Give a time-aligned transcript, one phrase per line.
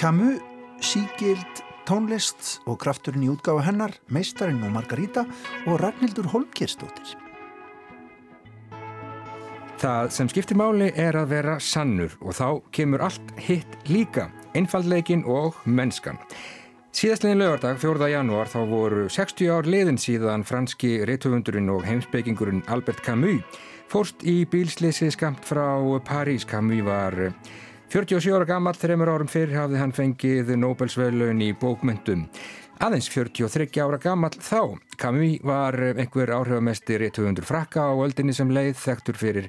[0.00, 0.40] Camus,
[0.80, 5.24] sígild tónlist og krafturinn í útgáfa hennar, meistarinn og Margarita
[5.66, 7.16] og Ragnhildur Holmgerstóttir.
[9.80, 15.24] Það sem skiptir máli er að vera sannur og þá kemur allt hitt líka, einfallleikin
[15.24, 16.20] og mennskan.
[16.92, 18.10] Síðastlegin lögardag, 4.
[18.12, 24.44] janúar, þá voru 60 ár liðin síðan franski reytufundurinn og heimsbyggingurinn Albert Camus fórst í
[24.46, 26.44] bílslisi skamt frá París.
[26.46, 27.16] Camus var
[27.90, 32.20] 47 ára gammal, þreymur árum fyrr hafði hann fengið Nobelsveilun í bókmyndum.
[32.78, 34.76] Aðeins 43 ára gammal þá.
[34.94, 39.48] Camus var einhver áhrifamesti réttuðundur frakka á öldinni sem leið þekktur fyrir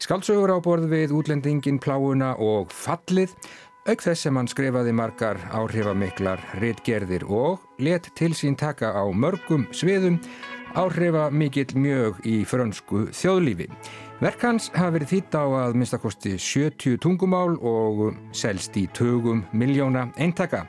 [0.00, 3.34] skaldsögur á borð við útlendingin, pláuna og fallið
[3.84, 9.66] auk þess sem hann skrifaði margar áhrifamiklar réttgerðir og let til sín taka á mörgum
[9.68, 10.16] sviðum
[10.80, 13.68] áhrifa mikill mjög í frönsku þjóðlífi.
[14.22, 20.04] Verk hans hafa verið þýtt á að minnstakosti 70 tungumál og selst í tögum miljóna
[20.14, 20.60] eintaka.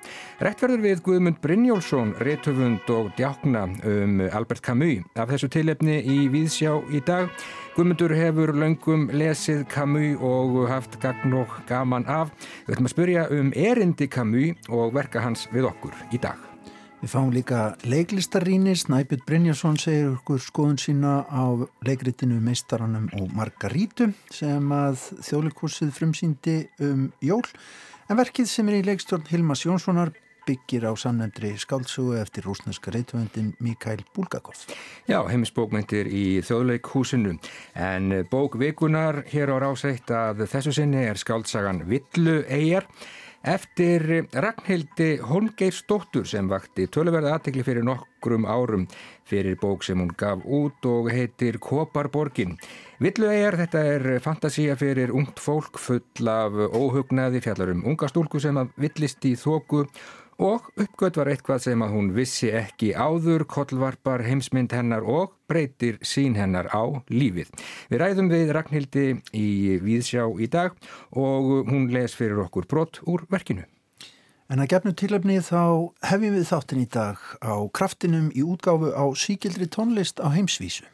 [0.42, 6.80] Rættverður við Guðmund Brynjólfsson, réttöfund og djákna um Albert Camus af þessu tilefni í Víðsjá
[6.90, 7.30] í dag.
[7.76, 12.34] Guðmundur hefur löngum lesið Camus og haft gagn og gaman af.
[12.66, 16.53] Við ætlum að spyrja um erindi Camus og verka hans við okkur í dag.
[17.04, 21.52] Við fáum líka leiklistarínir, Snæpjur Brynjarsson segir okkur skoðun sína á
[21.84, 26.54] leikritinu Meistaranum og Margarítu sem að þjóðleikursið frumsýndi
[26.88, 27.44] um jól.
[28.08, 30.14] En verkið sem er í leikstjórn Hilmas Jónssonar
[30.48, 34.64] byggir á samnefndri skálsugu eftir rúsneska reytvöndin Mikael Bulgakov.
[35.04, 37.36] Já, heimisbókmyndir í þjóðleikhúsinu.
[37.76, 42.88] En bók vikunar hér á ráseitt að þessu sinni er skálsagan Villu Eyjar
[43.44, 48.86] eftir Ragnhildi Holmgeirsdóttur sem vakti töluverða aðtekli fyrir nokkrum árum
[49.28, 52.56] fyrir bók sem hún gaf út og heitir Koparborgin.
[53.04, 58.72] Villuegar, þetta er fantasía fyrir ungt fólk full af óhugnaði fjallarum unga stúlku sem að
[58.80, 59.84] villist í þóku
[60.42, 66.00] og uppgöt var eitthvað sem að hún vissi ekki áður, kollvarpar heimsmynd hennar og breytir
[66.06, 67.52] sín hennar á lífið.
[67.92, 69.50] Við ræðum við Ragnhildi í
[69.84, 70.78] Víðsjá í dag
[71.12, 73.68] og hún les fyrir okkur brott úr verkinu.
[74.52, 79.06] En að gefnu tilöfni þá hefjum við þáttin í dag á kraftinum í útgáfu á
[79.18, 80.86] síkildri tónlist á heimsvísu.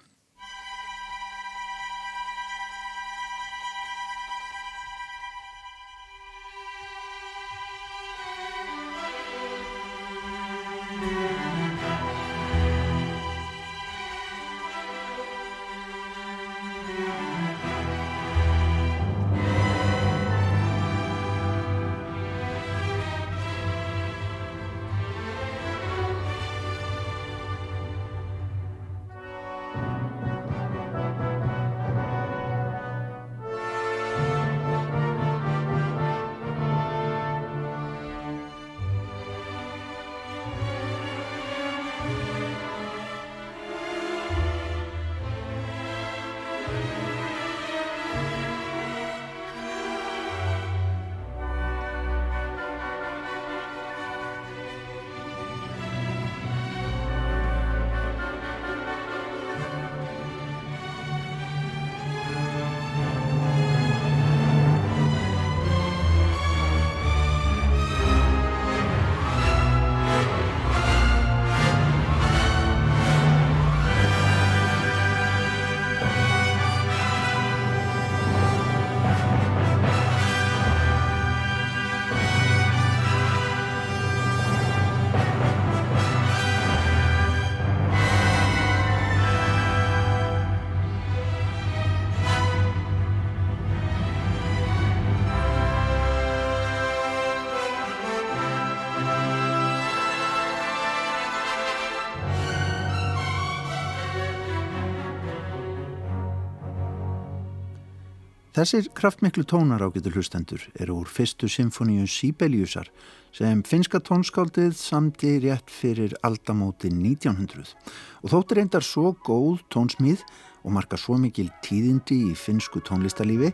[108.59, 112.89] Þessir kraftmiklu tónar ágetur hlustendur eru úr fyrstu symfoníu Sibeliusar
[113.31, 117.71] sem finska tónskáldið samti rétt fyrir aldamóti 1900
[118.19, 120.25] og þóttir endar svo góð tónsmíð
[120.65, 123.53] og marka svo mikil tíðindi í finsku tónlistalífi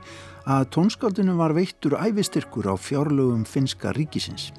[0.49, 4.49] að tónskáldinu var veittur æfistyrkur á fjárlögum finska ríkisins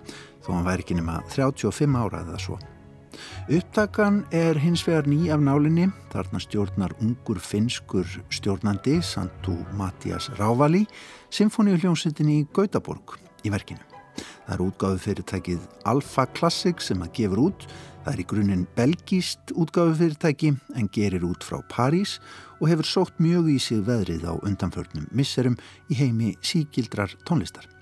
[0.47, 2.63] þó hann væri ekki nema 35 ára eða svo.
[3.53, 10.85] Upptakan er hins vegar ný af nálinni, þarna stjórnar ungur finskur stjórnandi Santu Mattias Rávali,
[11.35, 13.83] symfóniuhljómsveitinni í Gautaborg í verkinu.
[14.47, 17.69] Það er útgáðu fyrirtækið Alfa Classic sem að gefur út,
[18.07, 22.19] það er í grunninn belgíst útgáðu fyrirtæki en gerir út frá París
[22.61, 25.59] og hefur sótt mjög í sig veðrið á undanförnum misserum
[25.91, 27.76] í heimi síkildrar tónlistar.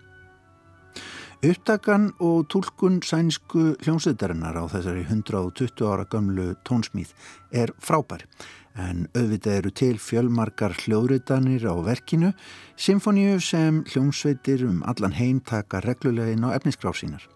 [1.44, 7.11] Upptakan og tólkun sænsku hljómsveitarinnar á þessari 120 ára gamlu tónsmíð
[7.52, 8.25] er frábær
[8.81, 12.32] en auðvitað eru til fjölmarkar hljóðritanir á verkinu,
[12.81, 17.29] symfoníu sem hljómsveitir um allan heim taka reglulegin á efnisgrásínar.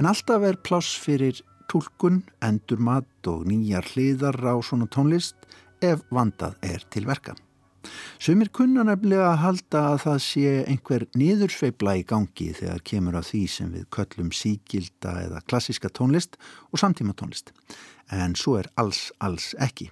[0.00, 5.36] En alltaf er pláss fyrir tólkun, endur mat og nýjar hliðar á svona tónlist
[5.84, 7.36] ef vandað er til verka.
[8.22, 13.22] Sumir kunna nefnilega að halda að það sé einhver niðursveibla í gangi þegar kemur á
[13.26, 16.38] því sem við köllum síkilda eða klassiska tónlist
[16.70, 17.50] og samtíma tónlist.
[18.12, 19.90] En svo er alls, alls ekki.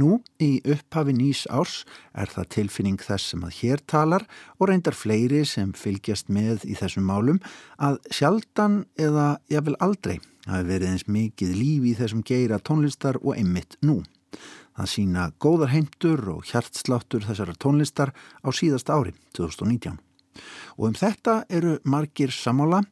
[0.00, 4.26] Nú, í upphafi nýs árs er það tilfinning þess sem að hér talar
[4.58, 7.40] og reyndar fleiri sem fylgjast með í þessum málum
[7.78, 10.18] að sjaldan eða jáfnvel aldrei
[10.48, 14.02] hafi verið eins mikið líf í þessum geira tónlistar og einmitt nú.
[14.74, 18.10] Það sína góðar heimtur og hjartsláttur þessara tónlistar
[18.42, 20.00] á síðast ári, 2019.
[20.78, 22.82] Og um þetta eru margir samála,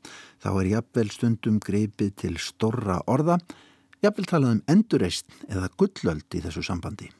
[0.42, 3.40] þá er jafnvel stundum greipið til storra orða
[4.02, 7.10] jafnvel talað um endurreist eða gullöld í þessu sambandi.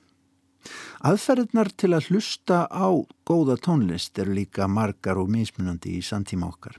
[1.03, 2.87] Aðferðnar til að hlusta á
[3.27, 6.77] góða tónlist eru líka margar og mismunandi í samtíma okkar.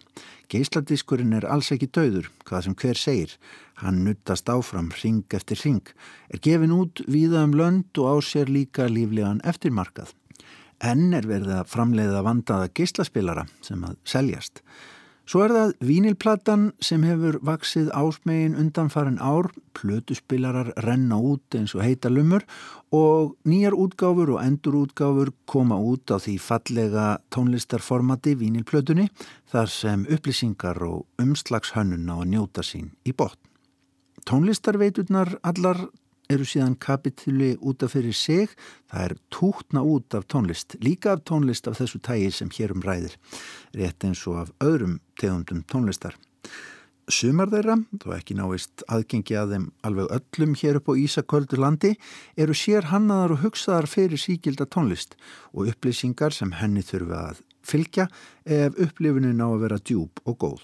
[0.47, 3.33] Geisladiskurinn er alls ekki döður, hvað sem hver segir.
[3.83, 5.83] Hann nuttast áfram ring eftir ring,
[6.31, 10.15] er gefin út víða um lönd og á sér líka líflegan eftirmarkað.
[10.79, 14.63] Enn er verið að framleiða vandaða geislaspilara sem að seljast.
[15.27, 19.51] Svo er það vínilplatan sem hefur vaksið ásmegin undanfarin ár,
[19.83, 22.45] plötuspilarar renna út eins og heita lumur
[22.95, 29.09] og nýjar útgáfur og endurútgáfur koma út á því fallega tónlistarformati vínilplötunni
[29.51, 33.39] þar sem upplýsingar og umslagshönnun á að njóta sín í botn.
[34.23, 35.83] Tónlistarveiturnar allar
[36.31, 38.51] eru síðan kapitúli út af fyrir sig,
[38.89, 43.17] það er tútna út af tónlist, líka af tónlist af þessu tægi sem hérum ræðir,
[43.75, 46.15] rétt eins og af öðrum tegundum tónlistar.
[47.11, 51.89] Sumar þeirra, þó ekki náist aðgengi að þeim alveg öllum hér upp á Ísaköldu landi,
[52.39, 55.17] eru sér hannaðar og hugsaðar fyrir síkilda tónlist
[55.51, 58.07] og upplýsingar sem henni þurfa að fylgja
[58.47, 60.63] ef upplifunin á að vera djúb og góð.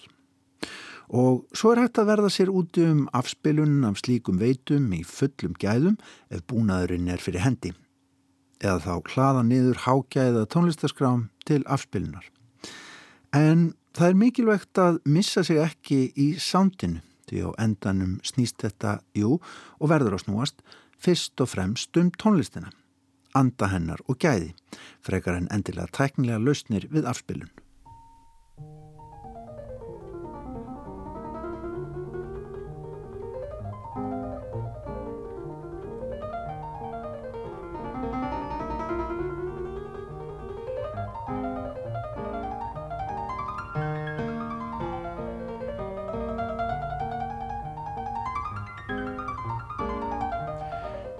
[1.10, 5.56] Og svo er hægt að verða sér úti um afspilun af slíkum veitum í fullum
[5.60, 5.98] gæðum
[6.30, 7.74] ef búnaðurinn er fyrir hendi.
[8.64, 12.24] Eða þá hlaða niður hágæða tónlistaskrám til afspilunar.
[13.36, 17.00] En það er mikilvægt að missa sig ekki í sándinu
[17.30, 19.38] því á endanum snýst þetta, jú,
[19.78, 20.62] og verður á snúast
[21.00, 22.72] fyrst og fremst um tónlistina,
[23.34, 24.52] anda hennar og gæði,
[25.06, 27.50] frekar en endilega tæknilega lausnir við afspilun.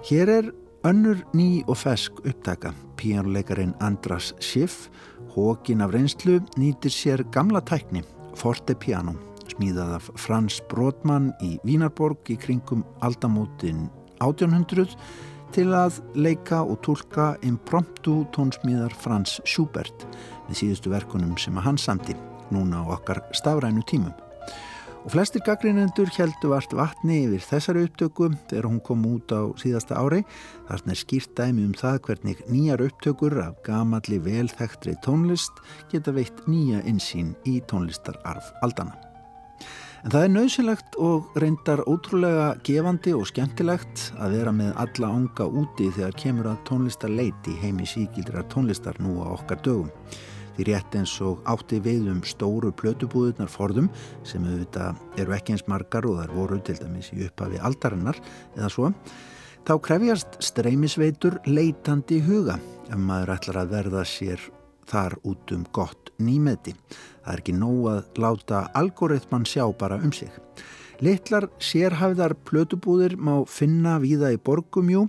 [0.01, 0.47] Hér er
[0.81, 2.73] önnur ný og fesk upptaka.
[2.97, 4.89] Píjánuleikarin Andras Schiff,
[5.35, 8.01] hókin af reynslu, nýtir sér gamla tækni,
[8.33, 9.13] Forte Piano,
[9.45, 14.97] smíðað af Frans Brodmann í Vínarborg í kringum aldamótin 1800
[15.53, 20.07] til að leika og tólka impromptu tónsmíðar Frans Schubert
[20.47, 22.17] með síðustu verkunum sem að hann samti
[22.49, 24.30] núna á okkar stafrænu tímum.
[25.01, 29.97] Og flestir gaggrinendur heldu vart vatni yfir þessari upptöku þegar hún kom út á síðasta
[29.97, 30.19] ári.
[30.67, 36.45] Þarna er skýrt dæmi um það hvernig nýjar upptökur af gamalli velþægtri tónlist geta veitt
[36.45, 38.93] nýja insýn í tónlistararf aldana.
[40.05, 45.49] En það er nöðsynlegt og reyndar ótrúlega gefandi og skemmtilegt að vera með alla ánga
[45.49, 49.89] úti þegar kemur að tónlistarleiti heimi síkildrar tónlistar nú á okkar dögum
[50.55, 53.89] því rétt eins og átti við um stóru plötubúðunar forðum
[54.27, 58.19] sem auðvitað eru ekki eins margar og þar voru til dæmis í upphafi aldarinnar
[58.57, 58.91] eða svo,
[59.67, 64.43] þá krefjast streymisveitur leitandi huga ef maður ætlar að verða sér
[64.91, 66.75] þar út um gott nýmeti.
[67.23, 70.31] Það er ekki nóg að láta algoritman sjá bara um sig.
[71.01, 75.07] Littlar sérhæfðar plötubúðir má finna víða í borgumjú,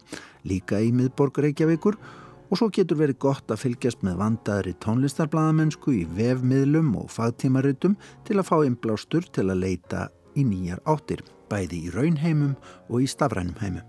[0.48, 2.21] líka í miðborg Reykjavíkur og
[2.58, 7.94] svo getur verið gott að fylgjast með vandaðri tónlistarbladamennsku í vefmiðlum og fagtímaritum
[8.28, 10.02] til að fá einblástur til að leita
[10.36, 12.52] í nýjar áttir, bæði í raunheimum
[12.90, 13.86] og í stafrænum heimum.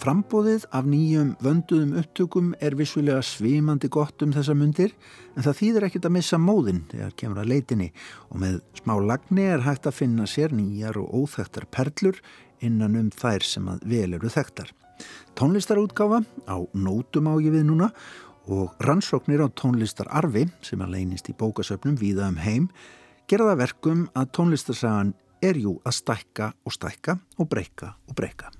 [0.00, 4.96] Frambóðið af nýjum vönduðum upptökum er vissulega svimandi gott um þessa mundir
[5.36, 7.92] en það þýðir ekkit að missa móðin þegar kemur að leitinni
[8.30, 12.18] og með smá lagni er hægt að finna sér nýjar og óþægtar perlur
[12.62, 14.74] innan um þær sem að vel eru þægtar
[15.38, 17.90] tónlistarútgáfa á nótum á ég við núna
[18.50, 22.70] og rannsóknir á tónlistararfi sem að leynist í bókasöfnum víða um heim
[23.30, 28.59] gera það verkum að tónlistarsagan er jú að stækka og stækka og breyka og breyka.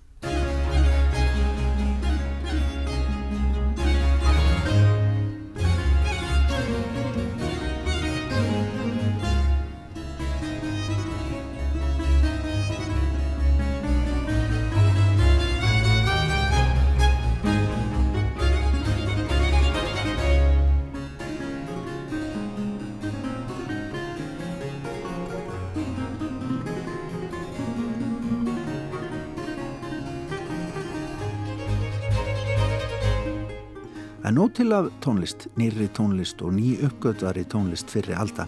[34.31, 38.47] Er nóg til af tónlist, nýri tónlist og ný uppgötvari tónlist fyrir alltaf.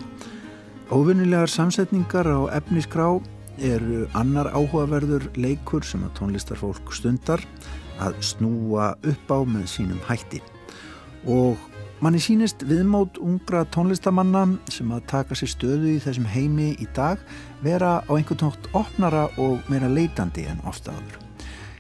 [0.95, 3.19] Óvinnilegar samsetningar á efniskrá
[3.59, 7.43] eru annar áhugaverður leikur sem að tónlistarfólk stundar
[7.99, 10.39] að snúa upp á með sínum hætti.
[11.27, 11.59] Og
[11.99, 17.19] manni sínist viðmót ungra tónlistamanna sem að taka sér stöðu í þessum heimi í dag
[17.67, 21.32] vera á einhvern tótt opnara og meira leitandi en ofta áður.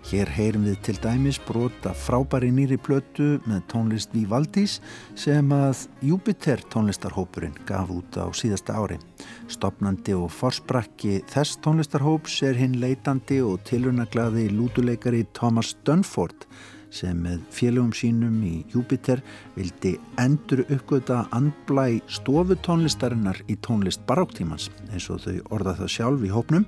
[0.02, 4.80] Hér heyrum við til dæmis brota frábæri nýri plötu með tónlist Vívaldís
[5.14, 8.99] sem að Júpiter tónlistarhópurinn gaf út á síðasta ári.
[9.47, 16.49] Stopnandi og forsprakki þess tónlistarhóps er hinn leitandi og tilunaglaði lútuleikari Thomas Dunford
[16.92, 19.23] sem með félögum sínum í Júpiter
[19.54, 26.32] vildi endur uppgöta andblæ stofutónlistarinnar í tónlist baráktímans eins og þau orða það sjálf í
[26.35, 26.66] hópnum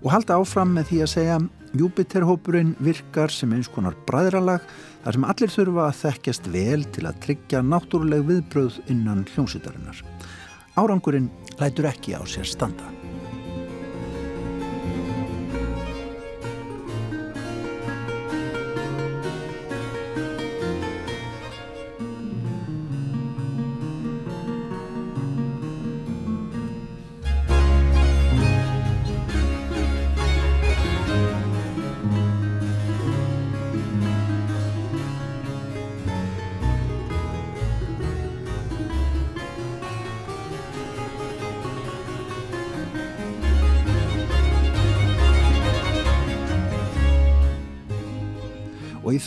[0.00, 1.40] og halda áfram með því að segja
[1.80, 4.64] Júpiterhópurinn virkar sem eins konar bræðralag
[5.04, 10.02] þar sem allir þurfa að þekkjast vel til að tryggja náttúruleg viðbröð innan hljómsutarinnar.
[10.74, 11.30] Árangurinn
[11.60, 12.99] lætur ekki á sér standa.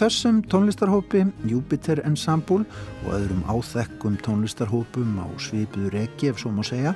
[0.03, 2.65] Þessum tónlistarhópi, Jupiter Ensemble
[3.05, 6.91] og öðrum áþekkum tónlistarhópum á svipuður ekki ef svo má segja,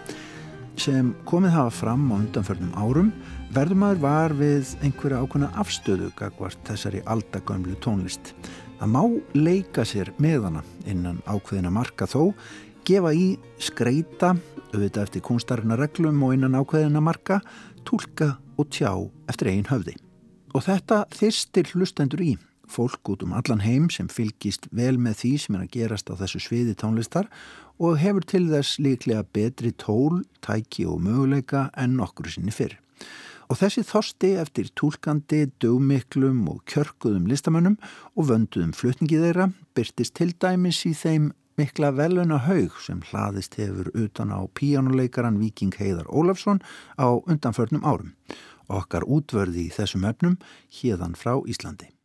[0.75, 3.13] sem komið hafa fram á undanförnum árum,
[3.55, 8.33] verður maður var við einhverja ákveðna afstöðu gagvart þessari aldagömmlu tónlist.
[8.81, 9.03] Það má
[9.37, 12.33] leika sér með hana innan ákveðina marka þó,
[12.83, 13.29] gefa í
[13.63, 14.33] skreita,
[14.73, 17.39] auðvitað eftir kunstarinnar reglum og innan ákveðina marka,
[17.87, 18.91] tólka og tjá
[19.31, 19.95] eftir eigin höfði.
[20.51, 22.33] Og þetta þyrstir hlustendur í
[22.71, 26.19] fólk út um allan heim sem fylgist vel með því sem er að gerast á
[26.19, 27.29] þessu sviði tónlistar
[27.79, 32.77] og hefur til þess líklega betri tól, tæki og möguleika en nokkru sinni fyrr.
[33.47, 37.77] Og þessi þorsti eftir tólkandi, dögmiklum og kjörkuðum listamönnum
[38.17, 43.89] og vönduðum flutningi þeirra byrtist til dæmis í þeim mikla veluna haug sem hlaðist hefur
[43.95, 46.61] utan á píjánuleikaran Viking Heiðar Ólafsson
[46.99, 48.13] á undanförnum árum.
[48.67, 50.35] Okkar útvörði í þessum öfnum
[50.81, 51.96] hérðan frá Íslandi.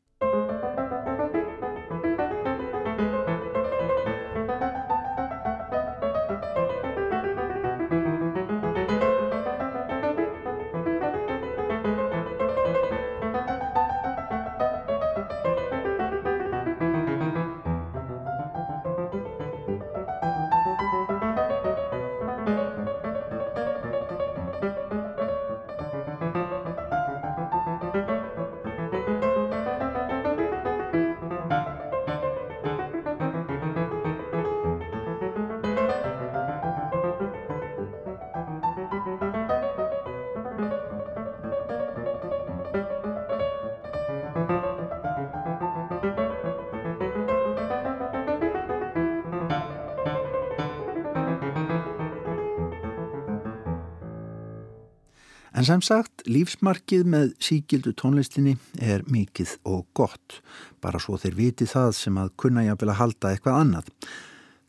[55.62, 60.40] En sem sagt, lífsmarkið með síkildu tónlistinni er mikið og gott,
[60.82, 63.92] bara svo þeir viti það sem að kunna ég að halda eitthvað annað.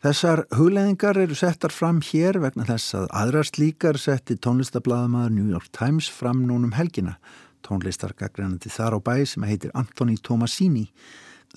[0.06, 5.74] Þessar hugleðingar eru settar fram hér vegna þess að aðrar slíkar setti tónlistablaðamaður New York
[5.74, 7.18] Times fram núnum helgina,
[7.66, 10.92] tónlistargaggrænandi þar á bæ sem heitir Anthony Tomasini.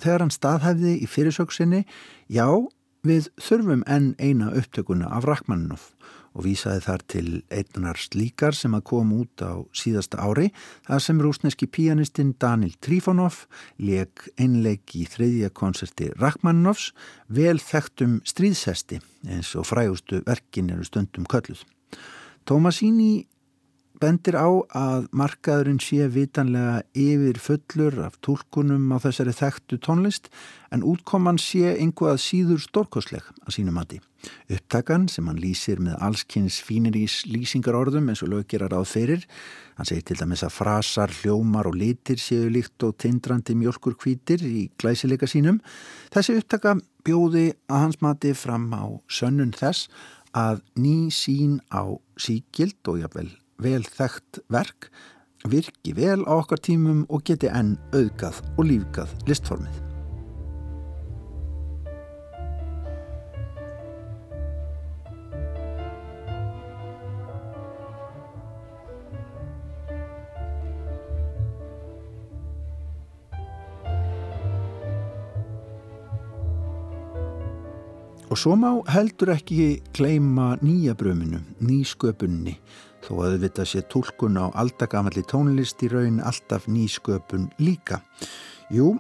[0.00, 1.85] Þegar hann staðhæfði í fyrirsöksinni,
[2.33, 2.49] já,
[3.05, 5.93] við þurfum enn eina upptökuna af Rachmaninoff
[6.37, 10.50] og vísaði þar til einnar slíkar sem að koma út á síðasta ári
[10.87, 13.47] þar sem rúsneski pianistinn Daniel Trifonov
[13.81, 16.93] leik einleik í þriðja konserti Rachmaninoffs
[17.33, 21.64] vel þekktum stríðsesti eins og frægustu verkin eru stundum kölluð.
[22.47, 23.26] Tómasíni
[24.00, 30.29] bendir á að markaðurinn sé vitanlega yfir fullur af tólkunum á þessari þekktu tónlist
[30.75, 34.00] en útkoman sé einhvað síður stórkosleg að sínu mati.
[34.50, 39.25] Upptakan sem hann lýsir með allskynns fínirís lýsingarorðum eins og löggerar áð fyrir.
[39.79, 44.43] Hann segir til dæmis að frasar, hljómar og litir séu líkt og tindrandi mjölkur kvítir
[44.43, 45.62] í glæsileika sínum.
[46.15, 46.76] Þessi upptaka
[47.07, 49.88] bjóði að hans mati fram á sönnun þess
[50.37, 51.87] að ný sín á
[52.21, 53.33] síkild og jáfnvel
[53.63, 54.91] vel þekkt verk
[55.51, 59.83] virki vel á okkar tímum og geti enn auðgað og lífgað listformið.
[78.27, 82.59] Og svo má heldur ekki gleima nýja bröminu, nýsköpunni
[83.07, 88.01] þó að auðvita sé tólkun á aldagamalli tónlist í raun alltaf nýsköpun líka.
[88.75, 88.97] Jú,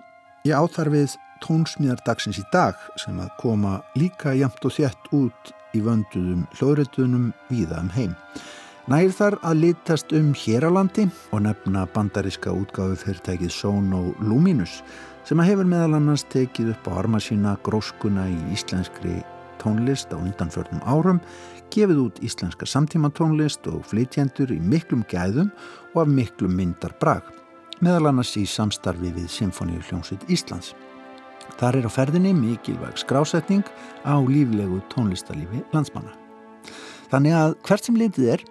[0.46, 5.82] ég áþar við tónsmíðardagsins í dag sem að koma líka jamt og þjætt út í
[5.84, 8.14] vönduðum hljóðréttunum víða um heim.
[8.86, 14.78] Nær þar að litast um hér á landi og nefna bandariska útgáðu fyrirtækið Sono Luminus
[15.26, 19.18] sem að hefur meðal annars tekið upp á arma sína gróskuna í íslenskri
[19.58, 21.18] tónlist á undanförnum árum
[21.74, 25.50] gefið út íslenska samtímatónlist og flytjendur í miklum gæðum
[25.94, 27.22] og af miklum myndar brag,
[27.80, 30.74] meðal annars í samstarfi við Symfóníu hljómsveit Íslands.
[31.56, 33.64] Þar er á ferðinni mikilvæg skrásetning
[34.04, 36.12] á líflegu tónlistarlífi landsmanna.
[37.12, 38.42] Þannig að hvert sem litið er,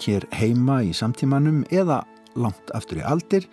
[0.00, 2.02] hér heima í samtímanum eða
[2.38, 3.46] langt aftur í aldir,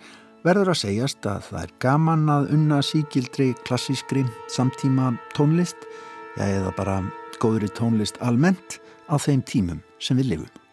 [0.46, 5.88] verður að segjast að það er gaman að unna síkildri klassískri samtíma tónlist,
[6.38, 7.00] ja, eða bara
[7.42, 10.67] góðri tónlist almennt, á þeim tímum sem við lifum.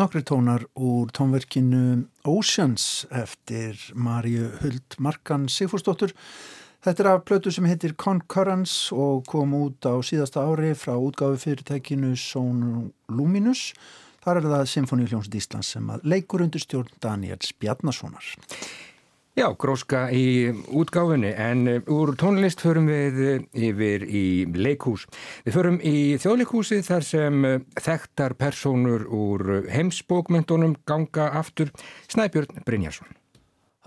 [0.00, 6.14] Nokkri tónar úr tónverkinu Oceans eftir Marju Huld Markan Sigfúrsdóttur.
[6.80, 11.42] Þetta er af plötu sem heitir Concurrence og kom út á síðasta ári frá útgáfi
[11.42, 13.74] fyrirtækinu Sónu Luminus.
[14.24, 18.24] Þar er það Symfóni Hljómsd Íslands sem leikur undir stjórn Daniels Bjarnasonar.
[19.38, 24.22] Já, gróska í útgáfinni en eh, úr tónlist förum við eh, yfir í
[24.58, 25.04] leikhús.
[25.46, 31.70] Við förum í þjóðleikhúsi þar sem eh, þekktar personur úr heimsbókmyndunum ganga aftur
[32.10, 33.14] Snæbjörn Brynjarsson.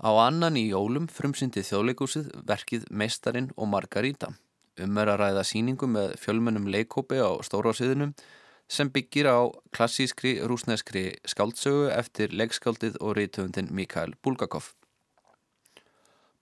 [0.00, 4.32] Á annan í jólum frumsyndi þjóðleikhúsið verkið Meistarin og Margarita.
[4.80, 8.14] Um er að ræða síningu með fjölmennum leikópi á stórásíðunum
[8.64, 14.72] sem byggir á klassískri rúsneskri skáldsögu eftir leikskáldið og reytöfundin Mikael Bulgakov.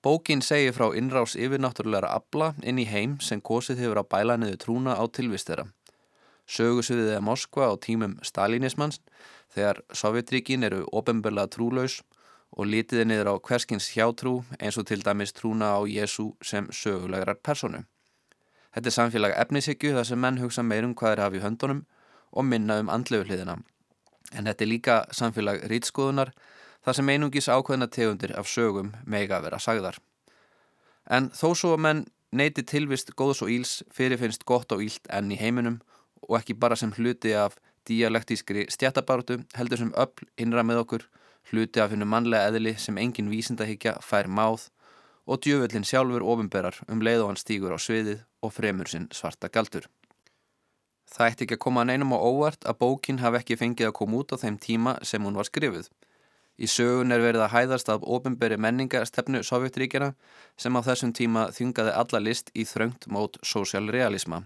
[0.02, 4.58] Bókin segir frá innrás yfirnáttúrulegra abla inn í heim sem kosið hefur að bæla niður
[4.64, 5.68] trúna á tilvistera.
[6.50, 8.98] Sögusviðið er Moskva á tímum stalinismans
[9.54, 12.00] þegar Sovjetríkin eru ofinbörlega trúlaus
[12.50, 17.38] og litiði niður á hverskins hjátrú eins og til dæmis trúna á Jésu sem sögulegar
[17.38, 17.84] personu.
[18.74, 21.84] Þetta er samfélag efnishyggju þar sem menn hugsa meirum hvað er hafið höndunum
[22.32, 23.60] og minna um andlegu hliðina.
[24.34, 26.32] En þetta er líka samfélag rýtskoðunar
[26.82, 29.98] þar sem einungis ákveðna tegundir af sögum mega vera sagðar.
[31.10, 35.32] En þó svo að menn neyti tilvist góðs og íls fyrirfinnst gott og ílt enn
[35.32, 35.80] í heiminum
[36.28, 41.08] og ekki bara sem hluti af dialektískri stjættabartu heldur sem öll innra með okkur,
[41.50, 44.68] hluti af hennu mannlega eðli sem engin vísindahyggja fær máð
[45.26, 49.50] og djöfullin sjálfur ofinberar um leið og hann stýgur á sviðið og fremur sinn svarta
[49.50, 49.88] galdur.
[51.12, 54.22] Það ætti ekki að koma neinum á óvart að bókin hafi ekki fengið að koma
[54.22, 55.90] út á þeim tíma sem hún var skrifuð.
[56.60, 60.12] Í sögun er verið að hæðast af ofinberi menningarstefnu Sovjetríkjana
[60.60, 64.44] sem á þessum tíma þyngaði alla list í þröngt mót sósjálrealisma.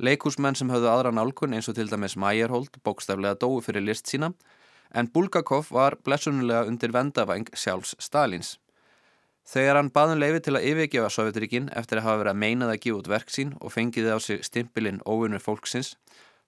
[0.00, 4.32] Leikúsmenn sem höfðu aðra nálkun eins og til dæmis Mæjarhold bókstaflega dói fyrir list sína
[4.90, 8.56] en Bulgakov var blessunulega undir vendavæng sjálfs Stalins.
[9.44, 12.70] Þegar hann baðun um leifi til að yfirgefa Sovjetríkin eftir að hafa verið að meinað
[12.72, 15.94] að gefa út verk sín og fengiði á sig stimpilinn óvinnur fólksins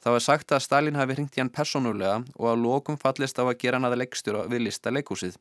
[0.05, 3.45] Þá er sagt að Stalin hafi hringt í hann personulega og að lokum fallist á
[3.45, 5.39] að gera hann að leikstjóra við lista leikúsið.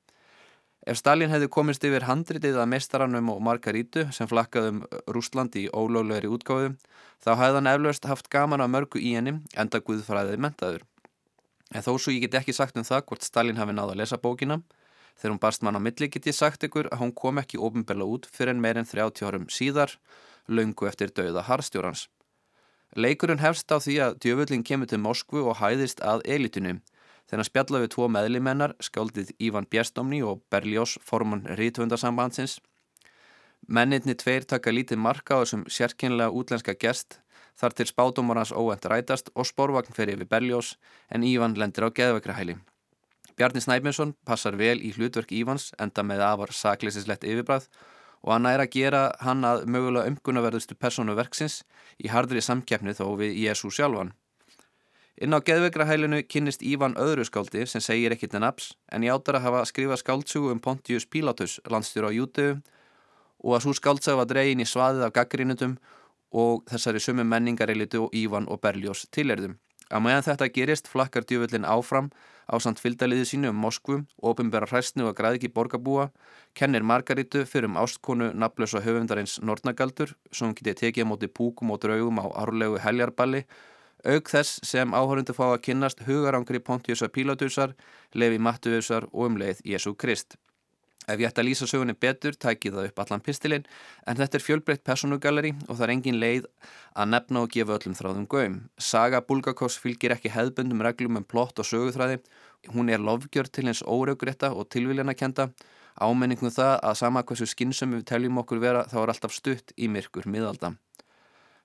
[0.86, 6.30] Ef Stalin hefði komist yfir handritið að mestaranum og Margarítu sem flakkaðum Rúsland í ólöglegri
[6.30, 6.76] útgáðu
[7.26, 10.84] þá hefði hann eflaust haft gaman að mörgu í henni enda Guðfræðið mentaður.
[11.74, 14.22] En þó svo ég get ekki sagt um það hvort Stalin hafi náða að lesa
[14.22, 14.60] bókina.
[15.18, 18.06] Þegar hún barst mann á milli get ég sagt ykkur að hún kom ekki ofinbella
[18.06, 19.98] út fyrir en meirinn 30 árum síðar,
[20.46, 22.06] laungu eftir dauða harstjórans.
[22.96, 26.80] Leikurinn hefst á því að djöfullin kemur til Moskvu og hæðist að elitinu
[27.26, 32.60] Þegar spjalla við tvo meðlimennar, skáldið Ívan Bjestomni og Berljós forman rítvöndarsambandsins.
[33.66, 37.20] Menninni tveir taka lítið marka á þessum sérkynlega útlenska gest
[37.58, 40.76] þar til spátumar hans óvend rætast og spórvagn fer yfir Berljós
[41.10, 42.60] en Ívan lendir á geðveikrahæli.
[43.36, 47.66] Bjarni Snæbjörnsson passar vel í hlutverk Ívans enda með afar sakleysislegt yfirbræð
[48.26, 51.62] og hann er að gera hann að mögulega umgunnaverðustu persónu verksins
[52.02, 54.16] í hardri samkjafni þó við Jésu sjálfan.
[55.22, 59.38] Inn á geðvegrahælinu kynnist Ívan öðru skáldi sem segir ekkit en abs en ég áttar
[59.38, 62.58] að hafa skrifað skáldsúgu um Pontius Pilatus, landstjóru á Júteu
[63.46, 65.78] og að svo skáldsag var dregin í svaðið af gaggrínutum
[66.36, 69.56] og þessari sumu menningarilitu og Ívan og Berljós tilerðum.
[69.94, 72.10] Að meðan þetta gerist flakkar djöfullin áfram
[72.50, 76.10] á samt fylgdaliði sínu um Moskvu, ofinbæra hræstnu og græðiki borgarbúa,
[76.58, 82.22] kennir Margaritu fyrir um ástkonu naflösa höfundarins Nortnagaldur sem getið tekið móti púkum og draugum
[82.22, 83.46] á árlegu heljarballi
[84.06, 87.74] auk þess sem áhörundu fá að kynnast hugarangri Pontiusa Pilatusar,
[88.14, 90.38] Levi Mattuusar og um leið Jésu Krist.
[91.06, 93.66] Ef ég ætti að lýsa sögunni betur, tæki það upp allan pistilinn,
[94.08, 96.48] en þetta er fjölbreytt personugalleri og það er engin leið
[96.98, 98.56] að nefna og gefa öllum þráðum gögum.
[98.78, 102.22] Saga Bulgakos fylgir ekki hefðbundum reglum um plott og söguþræði,
[102.74, 105.52] hún er lofgjör til eins óraugrétta og tilviljana kenda,
[106.02, 109.88] ámenningum það að sama hversu skinnsum við teljum okkur vera þá er alltaf stutt í
[109.92, 110.74] myrkur miðalda.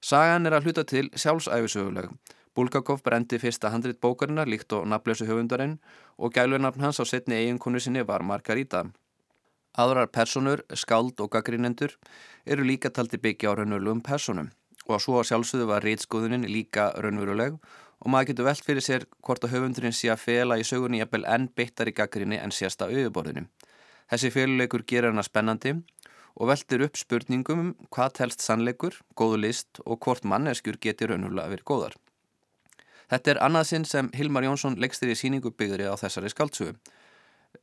[0.01, 2.13] Sagan er að hluta til sjálfsæfisöguleg.
[2.57, 5.77] Bulgakov brendi fyrsta handrit bókarinnar líkt og nafnlösu höfundarinn
[6.19, 8.85] og gælunarfn hans á setni eiginkonu sinni var Margarita.
[9.79, 11.95] Aðrar personur, skáld og gaggrínendur
[12.47, 14.51] eru líka taldi byggja á raunverulegum personum
[14.89, 17.61] og að svo að sjálfsögðu var reytskóðunin líka raunveruleg
[18.01, 21.27] og maður getur velt fyrir sér hvort að höfundurinn sé að fela í sögunni jafnvel
[21.29, 23.47] enn beittar í gaggrinni en sérsta auðuborðinu.
[24.11, 25.77] Þessi féluleikur gerir hana spennandi
[26.35, 31.53] og veldir upp spurningum um hvað telst sannleikur, góðu list og hvort manneskjur getur raunulega
[31.53, 31.95] verið góðar.
[33.11, 36.77] Þetta er annað sinn sem Hilmar Jónsson leggstir í síningu byggðri á þessari skaldsugu.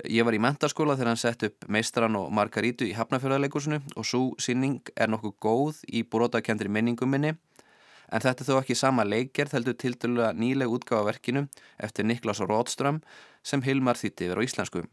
[0.05, 4.21] Ég var í mentaskóla þegar hann sett upp meistran og Margarítu í Hafnafjörðarleikursinu og svo
[4.41, 7.33] síning er nokkuð góð í brotakendri minningum minni
[8.11, 11.47] en þetta þó ekki sama leikgerð heldur til dælu nýleg útgáfa verkinu
[11.83, 13.01] eftir Niklas Róðström
[13.43, 14.83] sem Hilmar þýtti yfir á íslensku.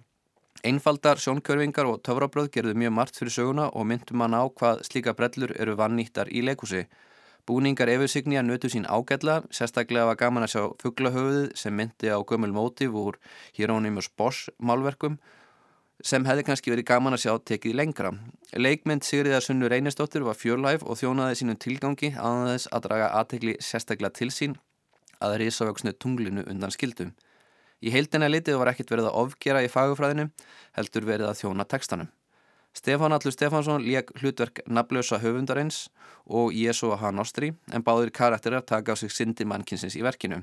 [0.65, 5.15] Einfaldar sjónkörfingar og töfrabröð gerðu mjög margt fyrir söguna og myndum mann á hvað slíka
[5.19, 6.87] brellur eru vannýttar í leikúsi.
[7.45, 12.55] Búningar Efusignia nötu sín ágætla, sérstaklega var gaman að sjá fugglahöfuðið sem myndi á gömul
[12.57, 13.19] mótiv úr
[13.53, 15.19] Hieronymus Bosch málverkum
[16.01, 18.15] sem hefði kannski verið gaman að sjá tekið lengra.
[18.57, 24.17] Leikmynd Sigriðar Sunnu Reynistóttir var fjörlæf og þjónaði sínum tilgangi aðeins að draga aðtegli sérstaklega
[24.17, 24.57] til sín
[25.21, 27.13] að risavöksnu tunglinu undan skildum.
[27.85, 30.31] Í heildina litið var ekkert verið að ofgera í fagufræðinu,
[30.81, 32.09] heldur verið að þjóna tekstanum.
[32.75, 35.77] Stefán Allur Stefánsson leik hlutverk naflösa höfundarins
[36.27, 40.43] og Jésu að hann ástri en báður karakterar taka á sig syndi mannkinsins í verkinu.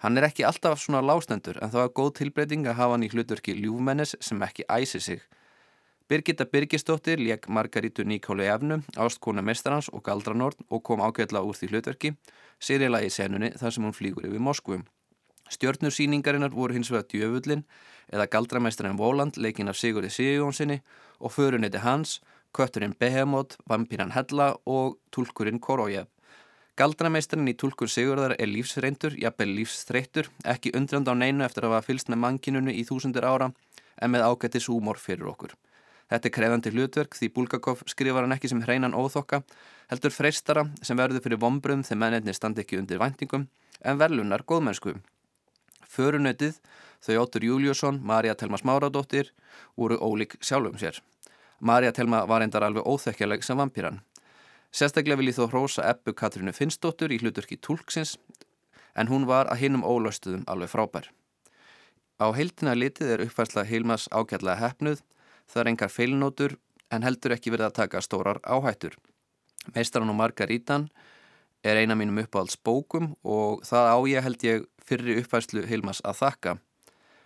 [0.00, 3.10] Hann er ekki alltaf svona lástendur en það var góð tilbreyting að hafa hann í
[3.12, 5.20] hlutverki ljúfmennis sem ekki æsi sig.
[6.08, 11.68] Birgitta Birgistóttir leik Margarítu Nikóli Efnu, ástkona mestarans og galdranord og kom ágætla úr því
[11.74, 12.14] hlutverki,
[12.58, 14.88] sérila í senunni þar sem hún flýgur yfir Moskvum.
[15.50, 17.64] Stjörnursýningarinnar voru hins vegar Djöfullin
[18.12, 20.80] eða Galdramæstarinn Voland leikin af Sigurði Sigjónssoni
[21.20, 22.20] og föruniti hans,
[22.54, 26.06] kötturinn Behemoth, vampíran Hella og tólkurinn Korójev.
[26.78, 31.90] Galdramæstarinn í tólkur Sigurðar er lífsreindur, jafnvel lífsþreyttur, ekki undrand á neinu eftir að hafa
[31.90, 33.50] fylst með manginunu í þúsundir ára
[34.00, 35.52] en með ágættis húmor fyrir okkur.
[36.10, 39.44] Þetta er krefandi hlutverk því Bulgakov skrifar hann ekki sem hreinan óþokka,
[39.92, 43.46] heldur freistara sem verður fyrir vombrum þegar mennirni standi ekki undir væntingum
[43.84, 44.96] en verlunar góðmennsku.
[45.90, 46.60] Förunötið,
[47.02, 49.32] þau Óttur Júliusson, Marja Telma Smáradóttir,
[49.76, 51.00] voru ólík sjálfum sér.
[51.60, 53.98] Marja Telma var endar alveg óþekkjaleg sem vampýran.
[54.70, 58.14] Sérstaklega vil ég þó hrósa eppu Katrínu Finnsdóttur í hluturki Tulksins,
[58.94, 61.10] en hún var að hinnum ólaustuðum alveg frábær.
[62.22, 65.02] Á heildina litið er uppfærsla Hilmas ágætlega hefnuð,
[65.50, 66.58] það er engar feilnótur
[66.90, 68.94] en heldur ekki verið að taka stórar áhættur.
[69.74, 70.90] Meistaran og Margarítan
[71.64, 76.20] er eina mínum uppáhalds bókum og það á ég held ég fyrri uppfæslu Hilmas að
[76.22, 76.56] þakka.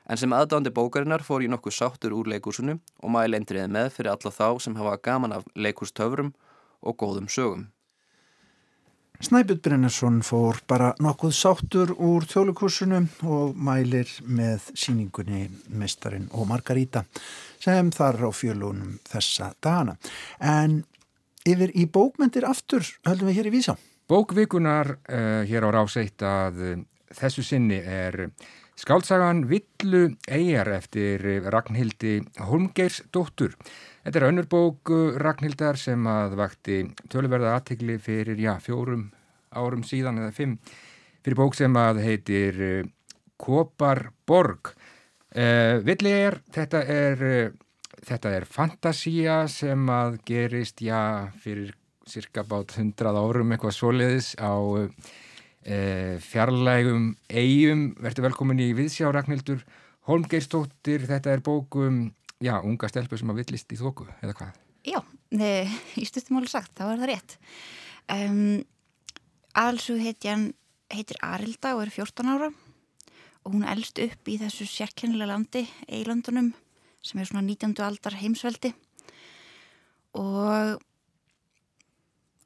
[0.04, 4.12] En sem aðdándi bókarinnar fór ég nokkuð sáttur úr leikúsinu og maður lendriði með fyrir
[4.12, 6.34] alla þá sem hafa gaman af leikústöfrum
[6.84, 7.70] og góðum sögum.
[9.24, 12.98] Snæbjörn Brennarsson fór bara nokkuð sáttur úr þjóðleikursinu
[13.30, 17.04] og mælir með síningunni Mestarinn og Margaríta.
[17.64, 19.96] sem þar á fjölunum þessa dana.
[20.40, 20.84] En
[21.46, 23.76] yfir í bókmentir aftur höldum við hér í vísa.
[24.04, 26.80] Bókvikunar uh, hér á ráseitt að uh,
[27.16, 28.26] þessu sinni er
[28.76, 32.18] skáltsagan Villu Eyjar eftir Ragnhildi
[32.50, 33.54] Holmgeirsdóttur.
[34.04, 39.06] Þetta er önnur bók Ragnhildar sem að vakti tölverða aðtegli fyrir já, fjórum
[39.56, 40.58] árum síðan eða fimm
[41.24, 42.60] fyrir bók sem að heitir.
[43.44, 43.62] Uh,
[45.86, 47.24] Villi er, þetta er,
[48.04, 51.72] þetta er fantasía sem að gerist, já, fyrir
[52.08, 54.88] cirka bát hundrað árum eitthvað soliðis á uh,
[56.24, 57.86] fjarlægum eigum.
[58.02, 59.64] Verður velkomin í Viðsjá Ragnhildur
[60.08, 62.10] Holmgeirstóttir, þetta er bókum,
[62.44, 64.60] já, unga stelpur sem að villist í þóku, eða hvað?
[64.84, 65.00] Já,
[65.96, 67.36] í stuttum áli sagt, þá er það rétt.
[68.12, 68.60] Um,
[69.56, 72.50] Aðalsu heitir Arilda og er 14 ára
[73.44, 76.52] og hún elst upp í þessu sérkennilega landi, Eilandunum,
[77.04, 77.76] sem er svona 19.
[77.84, 78.72] aldar heimsveldi
[80.16, 80.80] og,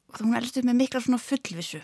[0.09, 1.81] og hún elst upp með mikla svona fullvisu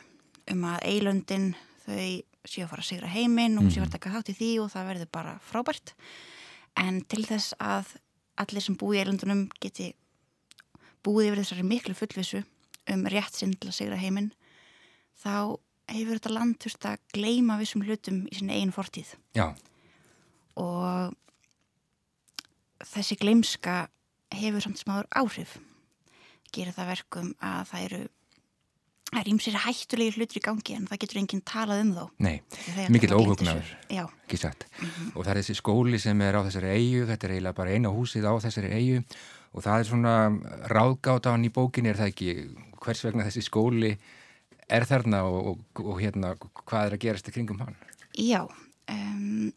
[0.52, 1.50] um að Eilandin
[1.84, 3.96] þau séu að fara að sigra heiminn og hún séu að mhm.
[3.96, 5.94] taka þátt í því og það verður bara frábært
[6.80, 7.94] en til þess að
[8.40, 9.92] allir sem búi í Eilandunum geti
[11.04, 12.42] búið yfir þessari miklu fullvisu
[12.92, 14.32] um rétt sinn til að sigra heiminn
[15.20, 15.56] þá
[15.92, 19.52] hefur þetta land þurft að gleima vissum hlutum í sinni einn fortíð Já.
[20.60, 21.14] og
[22.84, 23.84] þessi gleimska
[24.34, 25.56] hefur samt smáður áhrif
[26.54, 28.02] gerir það verkum að það eru
[29.14, 32.36] það er ímsir hættulegir hlutur í gangi en það getur enginn talað um þá Nei,
[32.90, 34.66] mikill óhugnaður ekki satt.
[34.80, 35.12] Mm -hmm.
[35.14, 37.94] og það er þessi skóli sem er á þessari eigu þetta er eiginlega bara eina
[37.94, 39.02] húsið á þessari eigu
[39.54, 40.14] og það er svona
[41.30, 42.30] hann í bókinni er það ekki?
[42.84, 43.96] Hvers vegna þessi skóli
[44.68, 47.76] er þarna og, og, og hérna hvað er að gerast í kringum hann?
[48.18, 48.48] Já
[48.90, 49.52] um,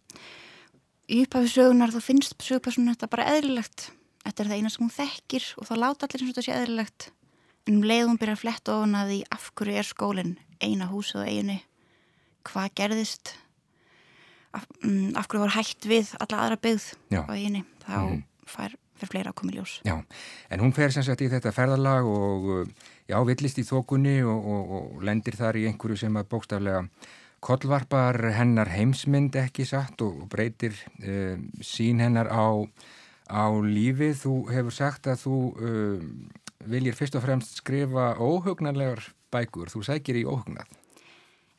[1.07, 3.91] í upphafi sögunar þá finnst sögupersonu þetta bara eðlilegt
[4.27, 6.57] þetta er það eina sem hún þekkir og þá láta allir eins og þetta sé
[6.57, 7.09] eðlilegt
[7.67, 10.87] en um leið hún byrja að fletta ofan að því af hverju er skólinn eina
[10.91, 11.59] húsið á eiginu
[12.47, 13.35] hvað gerðist
[14.55, 18.21] af, um, af hverju var hægt við alla aðra byggð á eiginu þá mm.
[18.47, 19.75] fær fyrir fleira að koma í ljós.
[19.85, 19.95] Já,
[20.49, 22.47] en hún fer sem sagt í þetta ferðalag og
[23.05, 26.83] já, villist í þokunni og, og, og lendir þar í einhverju sem að bókstaflega
[27.45, 32.65] kollvarpar hennar heimsmynd ekki satt og, og breytir uh, sín hennar á,
[33.27, 34.15] á lífið.
[34.23, 36.03] Þú hefur sagt að þú uh,
[36.67, 40.67] viljir fyrst og fremst skrifa óhugnarlegar bækur, þú sækir í óhugnað.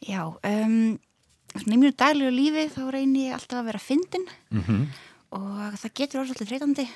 [0.05, 0.99] Já, um,
[1.57, 4.83] í mjög daglegu lífi þá reynir ég alltaf að vera fyndin mm -hmm.
[5.31, 6.89] og það getur orðsvöldið þreytandi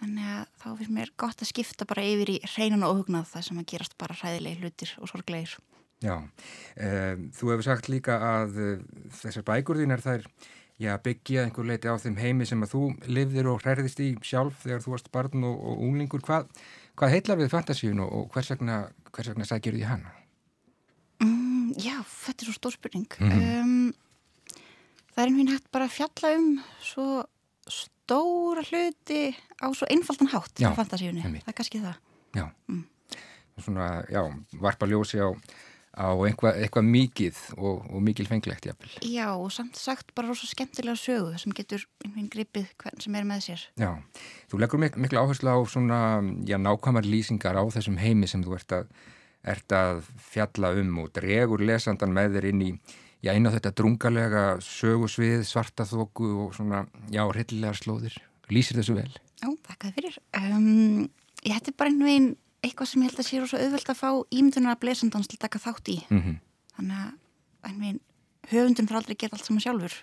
[0.00, 3.46] þannig að þá finnst mér gott að skipta bara yfir í hreinan og hugnað það
[3.46, 5.56] sem að gerast bara hræðilegi hlutir og sorglegir
[6.04, 10.26] Já, um, þú hefur sagt líka að uh, þessar bækur þín er þær
[10.82, 14.64] já, byggja einhver leiti á þeim heimi sem að þú livðir og hræðist í sjálf
[14.64, 16.48] þegar þú varst barn og, og unglingur hvað,
[16.98, 18.80] hvað heitlar við fantasíun og, og hvers vegna,
[19.16, 20.12] vegna sækir því hana?
[21.24, 23.62] Mm, já, þetta er svo stór spurning mm -hmm.
[23.62, 23.94] um,
[25.16, 27.24] Það er einhvern hægt bara að fjalla um svo
[27.66, 31.96] stóra hluti á svo einfaldan hátt já, fantasíunni, það er kannski það
[32.36, 32.84] Já, mm.
[33.64, 34.20] svona, já,
[34.60, 35.32] varpa ljósi á,
[35.96, 38.92] á eitthvað eitthva mikið og, og mikil fenglegt jafnvel.
[39.08, 43.24] Já, og samt sagt bara rosa skemmtilega sögu sem getur einhvern gripið hvern sem er
[43.28, 43.90] með sér Já,
[44.52, 46.00] þú leggur mik miklu áherslu á svona,
[46.44, 48.92] já, nákvæmar lýsingar á þessum heimi sem þú ert að,
[49.56, 52.70] ert að fjalla um og dregur lesandan með þér inn í
[53.24, 58.16] já, inn á þetta drungalega sögusvið, svartaþóku og svona, já, rillilegar slóðir.
[58.52, 59.10] Lýsir þessu vel?
[59.40, 60.18] Já, þakka þið fyrir.
[60.38, 61.06] Um,
[61.42, 62.34] ég hætti bara einhvern veginn
[62.66, 65.44] eitthvað sem ég held að sé svo auðvelt að fá ímyndunar að blesandans til að
[65.46, 65.98] taka þátt í.
[66.10, 66.36] Mm -hmm.
[66.76, 66.98] Þannig
[67.66, 68.00] að veginn
[68.50, 69.94] höfundun fyrir aldrei geta allt saman sjálfur.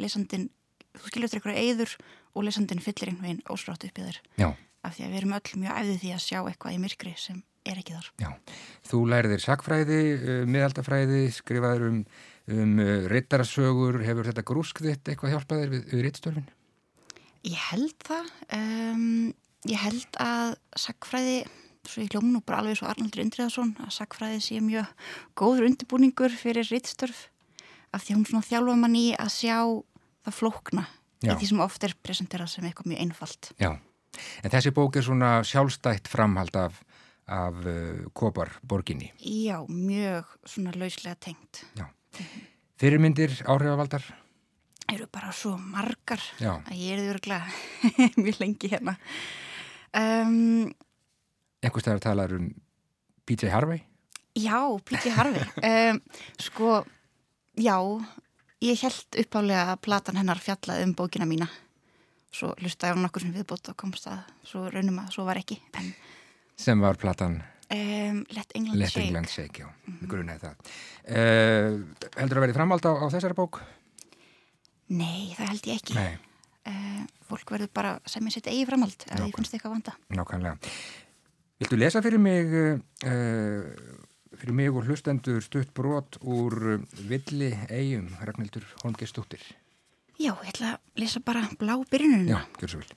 [0.00, 0.48] Lesandin,
[0.96, 1.94] þú skilur þetta eitthvað eður
[2.34, 4.18] og lesandin fyllir einhvern veginn ósrátt upp í þér.
[4.36, 4.48] Já.
[4.82, 7.42] Af því að við erum öll mjög æðið því að sjá eitthvað í myrkri sem
[7.64, 8.08] er ekki þar.
[8.16, 8.30] Já,
[8.88, 11.98] þú læriðir sakfræði, eh, miðaldafræði, skrifaður um
[12.50, 16.48] um uh, rittarasögur, hefur þetta grúskðitt eitthvað hjálpaðir við, við rittstörfin?
[17.46, 19.04] Ég held það um,
[19.70, 21.36] ég held að sagfræði,
[21.88, 24.90] svo ég hljóma nú bara alveg svo Arnaldur Indriðarsson, að sagfræði sé mjög
[25.38, 27.28] góður undirbúningur fyrir rittstörf,
[27.94, 29.56] af því hún svona þjálfa mann í að sjá
[30.26, 30.86] það flókna
[31.20, 31.32] Já.
[31.32, 33.50] í því sem oft er presenterað sem eitthvað mjög einfalt.
[33.60, 33.72] Já,
[34.44, 36.80] en þessi bók er svona sjálfstætt framhald af
[37.30, 39.12] af uh, Koparborginni.
[39.22, 41.60] Já, mjög svona lauslega tengt.
[41.78, 41.84] Já.
[42.80, 44.02] Fyrirmyndir áhrifavaldar?
[44.94, 46.58] eru bara svo margar Já.
[46.66, 47.44] að ég er því örglega
[48.24, 48.96] mjög lengi hérna
[49.96, 50.70] um,
[51.60, 52.50] Einhvers vegar talar um
[53.26, 53.50] P.J.
[53.52, 53.82] Harvey?
[54.34, 55.10] Já, P.J.
[55.16, 56.00] Harvey um,
[56.40, 56.84] sko,
[57.56, 57.76] já
[58.60, 61.48] ég held uppálega að platan hennar fjallað um bókina mína
[62.30, 65.58] svo lustaði hún okkur sem viðbót og komst að svo raunum að svo var ekki
[65.80, 65.90] en,
[66.60, 70.10] sem var platan um, Let England Let Shake England Shake, já, mm -hmm.
[70.12, 71.80] grunaði það uh,
[72.16, 73.62] Heldur það að verið framhald á, á þessari bók?
[74.88, 76.18] Nei, það held ég ekki Nei,
[76.70, 80.58] uh, fólk verður bara sem ég setja eigi framhald ef ég finnst eitthvað vanda nákvæmlega
[81.60, 82.78] Viltu lesa fyrir mig uh,
[84.40, 89.44] fyrir mig og hlustendur stutt brot úr uh, Villi Eyjum, Ragnhildur Holmgeistóttir
[90.20, 92.96] Já, ég ætla að lesa bara blá byrjununa Já, gjör svo vel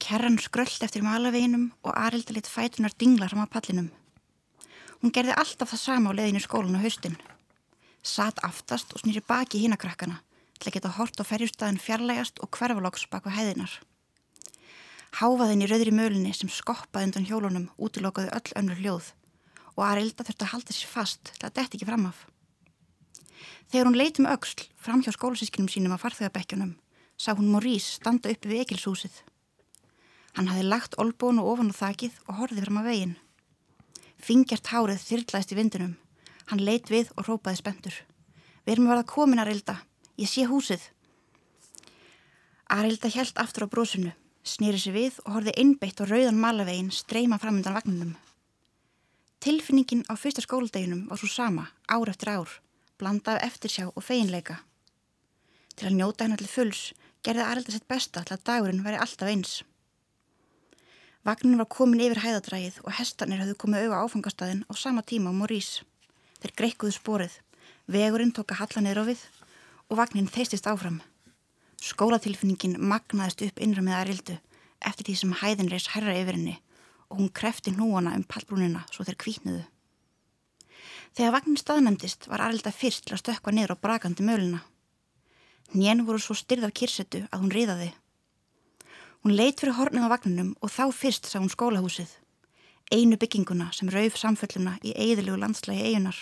[0.00, 3.90] Kerran skröllt eftir malaveginum og Arilda lit fætunar dingla fram á pallinum.
[5.00, 7.18] Hún gerði alltaf það sama á leðinu skólan á haustin.
[8.02, 10.22] Satt aftast og snýri baki hína krakkana
[10.56, 13.72] til að geta hort á ferjustæðin fjarlægast og hverfaloks bak við hæðinar.
[15.18, 19.08] Háfaðin í rauðri mölinni sem skoppaði undan hjólunum útilokaði öll önnur hljóð
[19.76, 22.26] og Arilda þurfti að halda sér fast til að detti ekki fram af.
[23.70, 26.76] Þegar hún leiti með öxl fram hjá skólasískinum sínum á farþegabekkjunum
[27.20, 29.12] sá hún Maurice standa uppi við ekilshúsið.
[30.36, 33.16] Hann hafði lagt olbónu ofan á þakið og horfið fram að veginn.
[34.20, 35.94] Fingjart hárið þyrrlæðist í vindunum.
[36.50, 37.96] Hann leit við og rópaði spendur.
[38.64, 39.76] Við erum að komin að reylda.
[40.20, 40.82] Ég sé húsið.
[42.70, 44.12] Arilda hjælt aftur á brosinu,
[44.44, 48.16] snýri sig við og horfið innbeitt á rauðan malavegin streyma fram undan vagninum.
[49.40, 52.50] Tilfinningin á fyrsta skóladeginum var svo sama, ár eftir ár,
[52.98, 54.60] blanda af eftirsjá og feginleika.
[55.76, 56.90] Til að njóta hennar til fulls
[57.24, 59.52] gerði Arilda sitt besta til að dagurinn væri alltaf eins.
[61.24, 65.36] Vagnin var komin yfir hæðadrægið og hestarnir höfðu komið auða áfangastæðin á sama tíma á
[65.36, 65.82] Morís.
[66.40, 67.34] Þeir greikkuðu sporið,
[67.88, 69.24] vegurinn tók að halla niður á við
[69.90, 71.02] og vagnin þeistist áfram.
[71.80, 74.34] Skólatilfinningin magnaðist upp innra með Arildu
[74.84, 76.56] eftir því sem hæðin reys herra yfir henni
[77.08, 79.62] og hún krefti hnúana um pallbrúnina svo þeir kvítnuðu.
[81.16, 84.60] Þegar vagnin staðnæmdist var Arilda fyrst til að stökka niður á brakandi möluna.
[85.74, 87.90] Njén voru svo styrð af kirsetu að hún riðaði.
[89.24, 92.12] Hún leitt fyrir hornið á vagninum og þá fyrst sá hún skólahúsið.
[92.92, 96.16] Einu bygginguna sem rauf samfölluna í eigðilegu landslægi eigunar.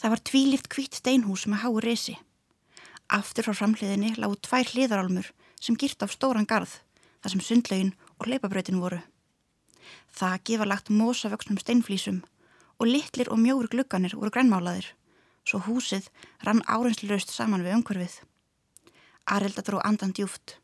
[0.00, 2.16] Það var tvílift kvitt steinhús með háu resi.
[3.10, 6.76] Aftur frá framhliðinni lágu tvær hliðarálmur sem girt af stóran garð,
[7.20, 9.00] þar sem sundlaugin og hleypabrautin voru.
[10.14, 12.20] Þakki var lagt mósavöksnum steinflísum
[12.78, 14.86] og litlir og mjóur glugganir voru grænmálaðir,
[15.42, 16.06] svo húsið
[16.46, 18.14] rann áreynsluröst saman við umhverfið.
[19.26, 20.56] Arilda dró andan djúft.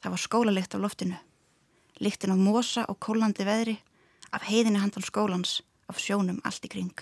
[0.00, 1.16] Það var skólalikt af loftinu.
[2.00, 3.78] Líktin af mosa og kólandi veðri,
[4.32, 6.94] af heiðinni handan skólans, af sjónum allt í kring.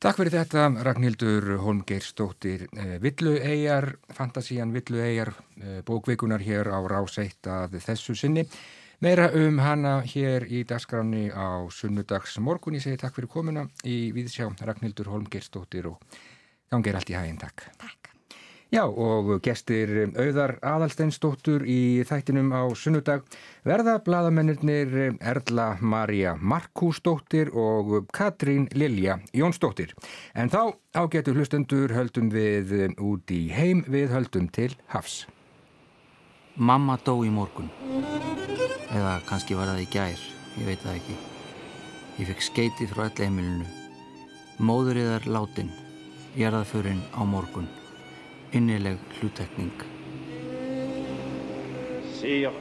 [0.00, 5.28] Takk fyrir þetta Ragnhildur Holmgeirsdóttir eh, Villueyjar, Fantasían Villueyjar
[5.60, 8.46] eh, bókveikunar hér á Ráseitt að þessu sinni.
[9.04, 12.80] Meira um hana hér í dagskráni á sunnudags morgun.
[12.80, 16.00] Ég segi takk fyrir komuna í Víðsjá Ragnhildur Holmgeirsdóttir og
[16.72, 17.42] gangir allt í hæginn.
[17.44, 17.68] Takk.
[17.76, 17.99] Takk.
[18.70, 23.24] Já og gestir auðar aðalsteinsdóttur í þættinum á sunnudag
[23.66, 29.90] verða bladamennirnir Erla Maria Markúsdóttir og Katrín Lilja Jónsdóttir.
[30.38, 35.24] En þá ágetur hlustendur höldum við út í heim við höldum til Hafs.
[36.54, 37.74] Mamma dó í morgun.
[38.94, 40.24] Eða kannski var það í gær,
[40.62, 41.18] ég veit það ekki.
[42.22, 43.66] Ég fekk skeiti frá öll heimilinu.
[44.62, 45.74] Móðuriðar látin,
[46.38, 47.79] jarðaförinn á morgun.
[48.52, 49.72] Innileg hlutekning.
[52.14, 52.52] Sire,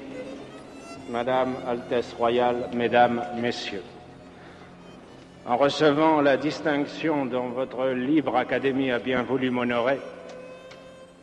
[1.10, 3.84] Madame Altesse Royale, Mesdames, Messieurs,
[5.46, 10.00] en recevant la distinction dont votre libre académie a bien voulu m'honorer,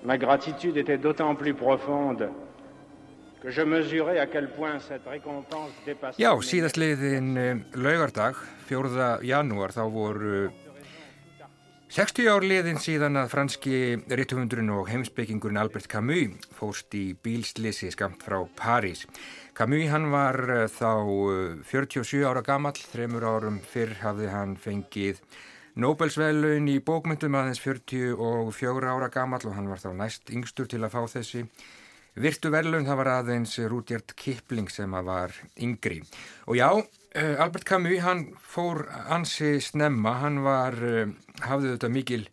[0.05, 2.29] ma gratitude était d'autant plus profonde
[3.41, 6.21] que je mesurais à quel point cette récompense dépassait...
[6.21, 7.37] Já, síðastliðin
[7.79, 8.35] laugardag,
[8.67, 9.21] 4.
[9.23, 10.49] janúar, þá voru
[11.87, 13.77] 60 ár liðin síðan að franski
[14.11, 19.05] rittuhundurinn og heimsbyggingurinn Albert Camus fórst í bílslisi skamt frá París.
[19.55, 25.23] Camus hann var þá 47 ára gamall, þremur árum fyrr hafði hann fengið
[25.79, 30.95] Nobelsveilun í bókmyndum aðeins 44 ára gamall og hann var þá næst yngstur til að
[30.97, 31.47] fá þessi
[32.19, 36.01] virtu verðlun, það var aðeins Rudyard Kipling sem að var yngri.
[36.51, 36.71] Og já,
[37.17, 40.75] Albert Camus, hann fór ansi snemma, hann var,
[41.41, 42.27] hafði þetta mikil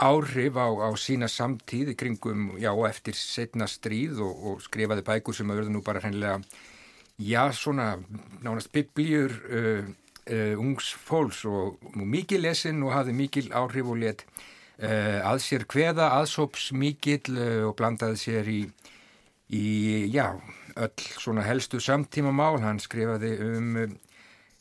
[0.00, 5.36] áhrif á, á sína samtíð í kringum, já, eftir setna stríð og, og skrifaði bækur
[5.36, 6.40] sem að verða nú bara hreinlega,
[7.20, 7.94] já, svona
[8.44, 11.44] nánast biblíur uh, uh, ungs fólks.
[11.48, 17.36] Og, mikil lesin og hafði mikil áhrif og let uh, að sér hveða, aðsóps mikil
[17.68, 18.60] og blandaði sér í
[19.46, 20.32] í, já,
[20.76, 23.76] öll svona helstu samtíma mál, hann skrifaði um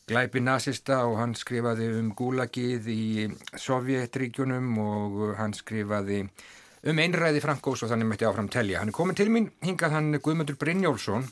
[0.06, 3.06] glæpi nazista og hann skrifaði um gúlagið í
[3.58, 6.20] Sovjetríkjunum og hann skrifaði
[6.86, 8.84] um einræði Frankós og þannig mætti áfram telja.
[8.84, 11.26] Hann er komin til mín, hingað hann Guðmundur Brynjólfsson,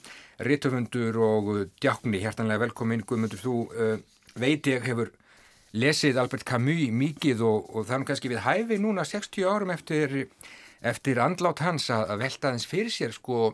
[0.47, 1.51] rittöfundur og
[1.83, 3.93] djákni, hjertanlega velkomin Guðmundur, þú uh,
[4.41, 5.13] veit ég hefur
[5.77, 10.23] lesið Albert Camus mikið og, og þannig kannski við hæfi núna 60 árum eftir,
[10.81, 13.51] eftir andlát hans að velta þess fyrir sér sko,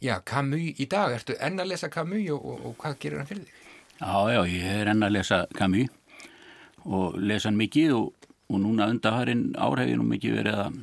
[0.00, 3.28] já, Camus í dag, ertu enn að lesa Camus og, og, og hvað gerir hann
[3.28, 3.59] fyrir þig?
[4.00, 5.90] Já, já, ég er enn að lesa Camus
[6.88, 10.78] og lesa hann mikið og, og núna undarhærin árhefið nú mikið verið að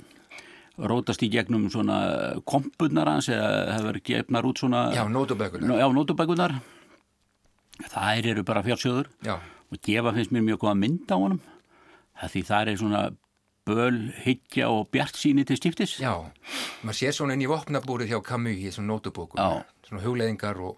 [0.91, 1.97] rótast í gegnum svona
[2.45, 6.53] kompunar hans eða hefur gefnar út svona Já, nótubækunar Já, nótubækunar
[7.88, 9.39] Það eru bara fjársjóður Já.
[9.41, 11.41] og gefa finnst mér mjög góða mynd á honum
[12.22, 13.01] því það er svona
[13.68, 16.13] böl, hyggja og bjart síni til stiftis Já,
[16.86, 19.41] maður sér svona inn í vopnabúrið hjá Camus í svona nótubókum.
[19.41, 19.65] Já.
[19.89, 20.78] svona hugleðingar og,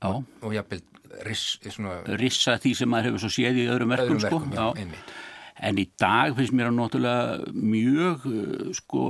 [0.00, 0.82] og, og jafnvel
[1.28, 4.74] riss, svona Rissa því sem maður hefur svo séð í öðrum verkum, öðrum verkum, sko.
[4.74, 5.04] já,
[5.64, 9.02] En í dag finnst mér að náttúrulega mjög uh, sko,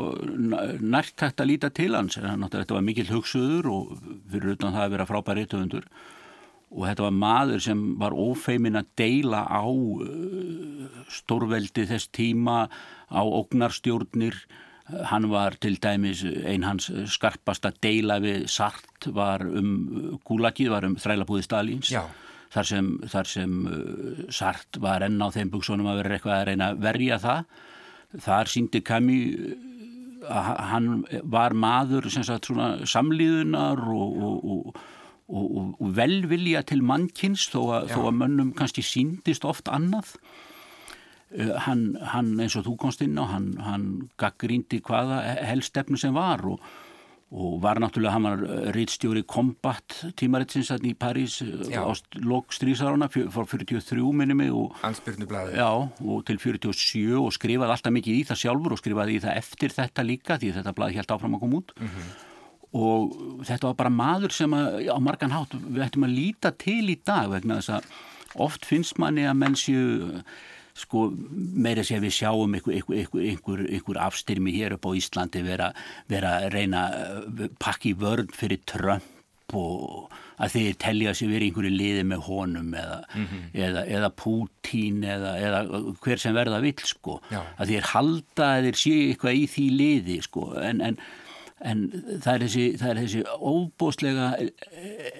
[0.84, 2.18] nærtækt að líta til hans.
[2.20, 3.94] Þetta var mikill hugsuður og
[4.30, 5.88] fyrir utan það að vera frábæri töfundur
[6.74, 12.66] og þetta var maður sem var ófeimin að deila á uh, stórveldi þess tíma,
[13.08, 14.36] á ógnarstjórnir.
[14.84, 20.84] Hann var til dæmis ein hans skarpast að deila við Sart var um Gulagið, var
[20.84, 21.92] um þrælabúði Stalins.
[21.94, 22.02] Já.
[22.54, 26.44] Þar sem, þar sem uh, Sart var enn á þeim buksunum að vera eitthvað að
[26.50, 27.54] reyna að verja það.
[28.24, 29.54] Þar síndi Camus
[30.24, 30.88] að hann
[31.28, 32.50] var maður sagt,
[32.88, 34.78] samlíðunar og, og,
[35.28, 40.14] og, og velvilja til mannkins þó þó að mönnum kannski síndist oft annað.
[41.34, 43.86] Uh, hann, hann eins og þú komst inn á, hann, hann
[44.20, 46.62] gaggrindi hvaða helstefnu sem var og
[47.34, 48.42] og var náttúrulega, hann var
[48.76, 51.82] rittstjóri Kombat tímaritsins í París Já.
[51.82, 51.90] á
[52.22, 54.76] lokstrísarana fór 43 minni mig og,
[55.58, 55.66] já,
[56.04, 59.74] og til 47 og skrifaði alltaf mikið í það sjálfur og skrifaði í það eftir
[59.74, 61.74] þetta líka því þetta blaði helt áfram að koma út.
[62.74, 66.84] Og þetta var bara maður sem að, á margan hátt við ættum að líta til
[66.90, 67.90] í dag vegna þess að
[68.46, 70.22] oft finnst manni að menn séu
[70.74, 75.44] sko meira sé að við sjáum einhver, einhver, einhver, einhver afstyrmi hér upp á Íslandi
[75.46, 75.70] vera,
[76.10, 80.10] vera reyna að pakka í vörn fyrir Trump og
[80.42, 82.96] að þeir telja sér verið einhverju liði með honum eða,
[83.52, 85.60] eða, eða Pútín eða, eða
[86.02, 87.20] hver sem verða vill sko.
[87.30, 87.42] Já.
[87.60, 90.48] að þeir halda að þeir séu eitthvað í því liði sko.
[90.58, 90.98] En, en,
[91.62, 91.86] en
[92.24, 94.28] það er þessi, það er þessi óbóstlega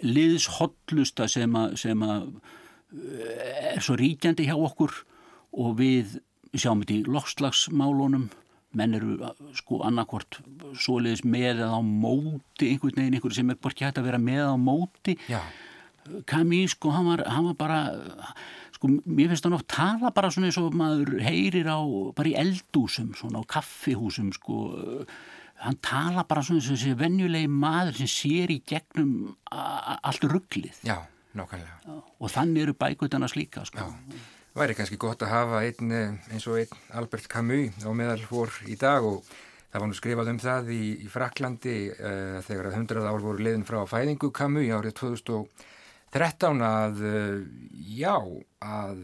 [0.03, 2.29] liðshotlusta sem að, sem að
[2.95, 5.03] er svo ríkjandi hjá okkur
[5.55, 6.19] og við
[6.55, 8.31] sjáum þetta í lokslagsmálunum
[8.75, 10.41] menn eru sko annarkvort
[10.83, 14.51] svoleiðis með eða á móti einhvern veginn, einhver sem er borkja hægt að vera með
[14.51, 15.15] á móti.
[15.31, 15.41] Já,
[16.29, 17.79] Camus sko, hann var, hann var bara
[18.75, 21.81] sko, mér finnst hann oft tala bara svona eins og maður heyrir á
[22.17, 24.59] bara í eldúsum, svona á kaffihúsum sko,
[25.65, 30.83] hann tala bara svona eins og þessi venjulegi maður sem sér í gegnum allt rugglið
[30.85, 30.99] já,
[31.33, 31.99] nákvæmlega.
[32.21, 33.89] Og þannig eru bækutana slíka sko.
[34.55, 38.53] Væri kannski gott að hafa einn eh, eins og einn Albert Camus á meðal fór
[38.71, 39.25] í dag og
[39.75, 43.43] það var nú skrifað um það í, í Fraklandi uh, þegar að 100 ár voru
[43.43, 47.41] liðin frá fæðingu Camus árið 2013 að uh,
[47.99, 48.15] já,
[48.63, 49.03] að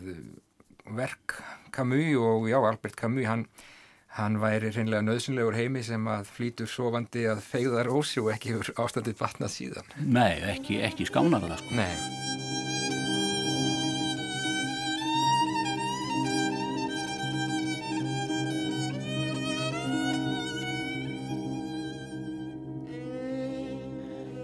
[0.94, 1.40] verk
[1.74, 3.44] Camus og já, Albert Camus hann,
[4.14, 9.18] hann væri reynlega nöðsynlegur heimi sem að flýtur sofandi að fegðar ósjó ekki yfir ástandið
[9.18, 11.80] batnað síðan Nei, ekki, ekki skánar það sko.
[11.82, 12.49] Nei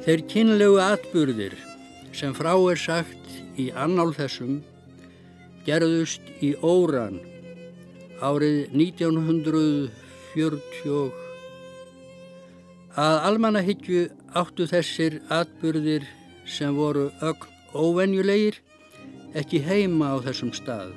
[0.07, 1.57] Þeir kynlegu atburðir
[2.15, 4.63] sem frá er sagt í annál þessum
[5.67, 7.19] gerðust í Óran
[8.23, 11.11] árið 1940
[13.03, 14.07] að almannahyggju
[14.39, 16.07] áttu þessir atburðir
[16.47, 18.63] sem voru ögn óvenjulegir
[19.35, 20.95] ekki heima á þessum stað.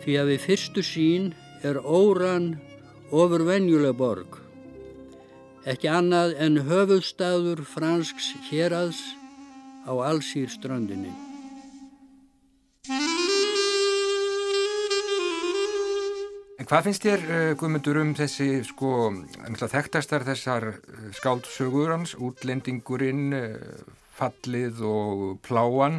[0.00, 2.56] Því að við fyrstu sín er Óran
[3.12, 4.43] ofur venjuleg borg
[5.68, 9.00] ekki annað en höfuðstaður fransks héraðs
[9.88, 11.12] á allsýr strandinni.
[16.54, 18.90] En hvað finnst þér, uh, Guðmundur, um þessi, sko,
[19.58, 25.98] þekktastar þessar uh, skáldsögur hans, útlendingurinn, uh, fallið og pláan.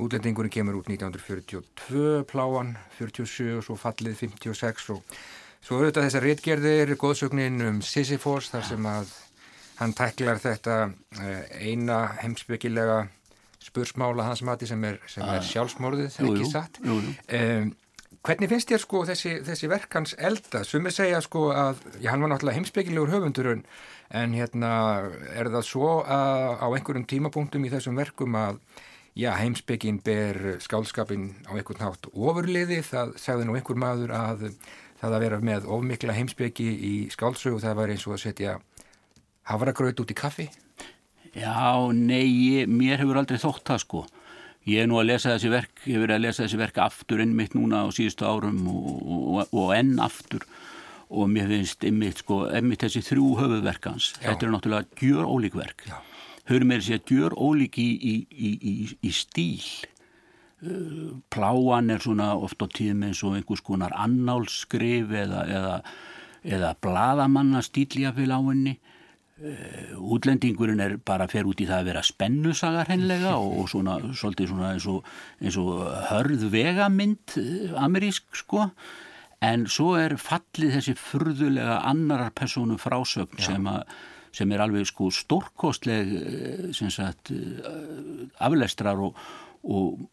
[0.00, 5.20] Útlendingurinn kemur út 1942, pláan 47 og svo fallið 56 og
[5.64, 9.12] svo þetta þessar réttgerðir, góðsögnin um Sisyphos þar sem að
[9.80, 13.02] hann tæklar þetta uh, eina heimsbyggilega
[13.60, 16.80] spursmála hans mati sem er, sem er sjálfsmorðið, Jú, ekki jú, satt.
[16.84, 17.14] jú, jú.
[17.36, 17.70] Um,
[18.24, 20.62] hvernig finnst þér sko þessi, þessi verkans elda?
[20.68, 23.64] Sumir segja sko að, já hann var náttúrulega heimsbyggilegur höfundurinn
[24.16, 24.70] en hérna
[25.36, 28.58] er það svo að á einhverjum tímapunktum í þessum verkum að
[29.20, 34.44] já heimsbyggin ber skálskapin á einhvern nátt ofurliði, það segði nú einhver maður að
[35.00, 38.56] það að vera með ofmikla heimsbyggi í skálsögu það var eins og að setja
[39.50, 40.48] havragraut út í kaffi?
[41.34, 44.00] Já, nei, mér hefur aldrei þótt það sko.
[44.68, 47.22] Ég er nú að lesa þessi verk, ég hefur verið að lesa þessi verk aftur
[47.22, 50.44] innmitt núna á síðustu árum og, og, og enn aftur
[51.10, 54.12] og mér finnst einmitt sko, einmitt þessi þrjú höfuverkans.
[54.20, 55.86] Þetta er náttúrulega gjör ólík verk.
[56.50, 58.74] Höfum við þessi að gjör ólík í, í, í,
[59.06, 59.64] í stíl.
[60.60, 65.76] Pláan er svona oft á tíðum eins og einhvers konar annálskrif eða, eða,
[66.44, 68.76] eða bladamanna stíljafil á henni.
[69.40, 74.50] Uh, útlendingurinn er bara fer út í það að vera spennusagar hennilega og, svona svolítið
[74.50, 75.06] svona eins og,
[75.40, 75.78] eins og
[76.10, 78.68] hörð vegamynd uh, amerísk sko.
[79.40, 83.80] En svo er fallið þessi furðulega annarar persónu frásögn sem, a,
[84.36, 86.12] sem er alveg sko stórkostleg
[86.76, 87.32] sem sagt
[88.44, 89.16] aflestrar og,
[89.64, 90.04] og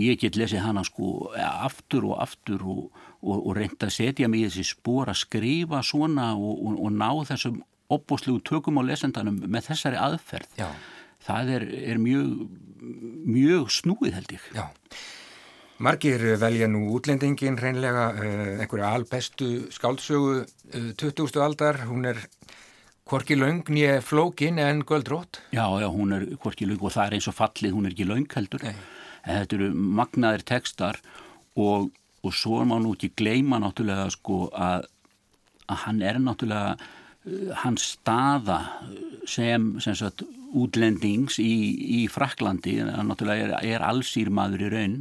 [0.00, 4.74] ég get lesið hana sko aftur og aftur og reynda að setja mig í þessi
[4.74, 7.62] spór að skrifa svona og ná þessum
[7.92, 10.56] opbóslugu tökum á lesendanum með þessari aðferð.
[10.58, 10.70] Já.
[11.24, 12.32] Það er, er mjög,
[13.28, 14.48] mjög snúið held ég.
[14.56, 14.64] Já.
[15.84, 21.40] Margir velja nú útlendingin reynlega uh, einhverja albestu skáldsögu uh, 20.
[21.42, 21.80] aldar.
[21.88, 22.20] Hún er
[23.10, 25.42] hvorki laung nýja flókin en göldrótt.
[25.52, 28.08] Já, já, hún er hvorki laung og það er eins og fallið, hún er ekki
[28.08, 28.64] laung heldur.
[28.64, 28.76] Nei.
[29.24, 31.00] En þetta eru magnaðir tekstar
[31.56, 31.90] og,
[32.24, 34.88] og svo maður nú ekki gleyma náttúrulega sko að,
[35.68, 36.76] að hann er náttúrulega
[37.62, 38.58] hans staða
[39.28, 41.52] sem, sem sagt, útlendings í,
[41.98, 44.98] í Fraklandi, hann náttúrulega er, er allsýrmaður í raun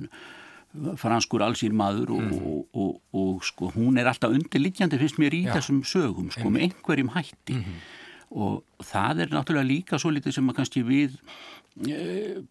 [0.97, 2.45] franskur allsýrmaður og, mm.
[2.49, 5.51] og, og, og sko, hún er alltaf undirliggjandi finnst mér í Já.
[5.57, 7.83] þessum sögum sko, með einhverjum hætti mm -hmm.
[8.41, 11.62] og það er náttúrulega líka svo litið sem að kannski við Eh,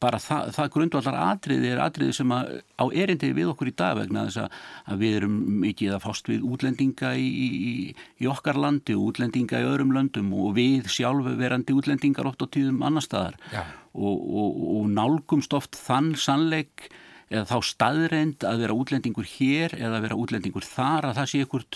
[0.03, 3.95] bara það, það grundvallar atriði er atriði sem að, á erindi við okkur í dag
[4.01, 4.49] vegna þess
[4.91, 7.75] að við erum mikið að fást við útlendinga í, í,
[8.19, 12.51] í okkar landi og útlendinga í öðrum löndum og við sjálfu verandi útlendingar oft á
[12.51, 13.39] tíðum annar staðar.
[13.95, 16.91] Og, og, og nálgumst oft þann sannleik
[17.33, 21.67] eða þá staðreind að vera útlendingur hér eða vera útlendingur þar að það sé einhver,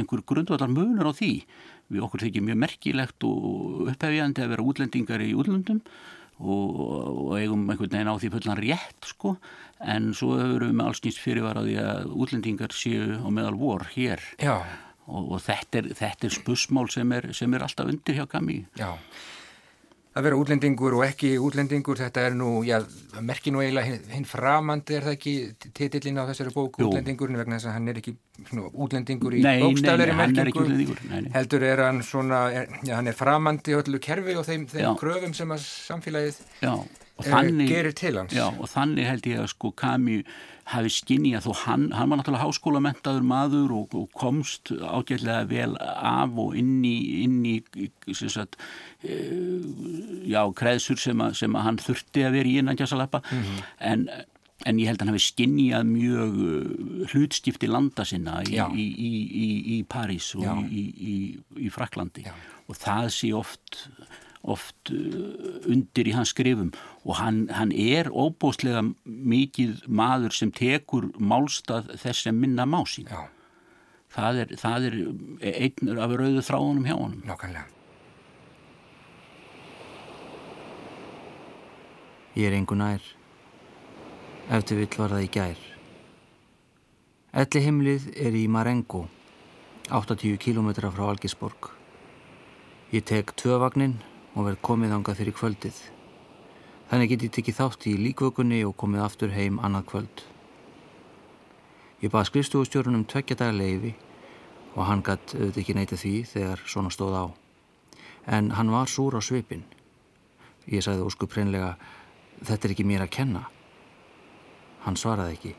[0.00, 1.32] einhver grundvallar munur á því.
[1.92, 5.84] Við okkur þykir mjög merkilegt og upphefjandi að vera útlendingar í útlöndum
[6.40, 9.36] og, og eigum einhvern veginn á því fullan rétt sko.
[9.84, 14.22] En svo hefur við með allsnýst fyrirvaraði að útlendingar séu á meðal vor hér.
[15.06, 15.90] Og, og þetta er,
[16.26, 18.96] er spusmál sem sem er alltaf undir hjá Gami Já
[20.16, 22.78] að vera útlendingur og ekki útlendingur þetta er nú, já,
[23.20, 25.34] merki nú eiginlega hinn framandi er það ekki
[25.76, 28.14] titillin á þessari bóku útlendingurinn vegna þess að hann er ekki
[28.48, 34.00] svona, útlendingur í bókstafleiri merkingu heldur er hann svona, er, já, hann er framandi öllu
[34.02, 36.72] kerfi og þeim, þeim kröfum sem að samfélagið já,
[37.24, 38.34] þannig, gerir til hans.
[38.36, 40.20] Já, og þannig held ég að sko Kami
[40.66, 46.34] hafi skinnið þó hann, hann var náttúrulega háskólamentaður maður og, og komst ágætlega vel af
[46.42, 47.56] og inn í, inn í
[48.16, 48.58] sagt,
[49.06, 49.20] e,
[50.26, 53.62] já, kreðsur sem, a, sem að hann þurfti að vera í innan kjæsalappa mm -hmm.
[53.92, 54.04] en,
[54.66, 59.48] en ég held að hann hafi skinnið mjög uh, hlutskipti landa sinna í, í, í,
[59.78, 62.34] í París og í Fraklandi já.
[62.66, 63.86] og það sé oft
[64.46, 66.72] oft uh, undir í hans skrifum
[67.04, 73.10] og hann, hann er óbúslega mikið maður sem tekur málstað þess sem minna má sín.
[74.16, 74.98] Það er, það er
[75.50, 77.22] einn af rauðu þráðunum hjá honum.
[77.26, 77.66] Nákvæmlega.
[82.36, 83.04] Ég er engun nær.
[84.52, 85.62] Eftir vill var það í gær.
[87.36, 89.06] Elli himlið er í Marengo,
[89.92, 91.72] 80 km frá Algisborg.
[92.94, 93.98] Ég tek tvövagnin
[94.36, 95.76] og verð komið ángað fyrir kvöldið.
[96.90, 100.22] Þannig get ég tekið þátt í líkvökunni og komið aftur heim annað kvöld.
[102.04, 103.94] Ég baði skrifstúrstjórunum tveggja dagar leiði
[104.76, 107.24] og hann gætt auðvitað ekki neyta því þegar svona stóð á.
[108.28, 109.64] En hann var súr á svipin.
[110.68, 111.76] Ég sagði óskup hreinlega,
[112.44, 113.46] þetta er ekki mér að kenna.
[114.84, 115.54] Hann svaraði ekki.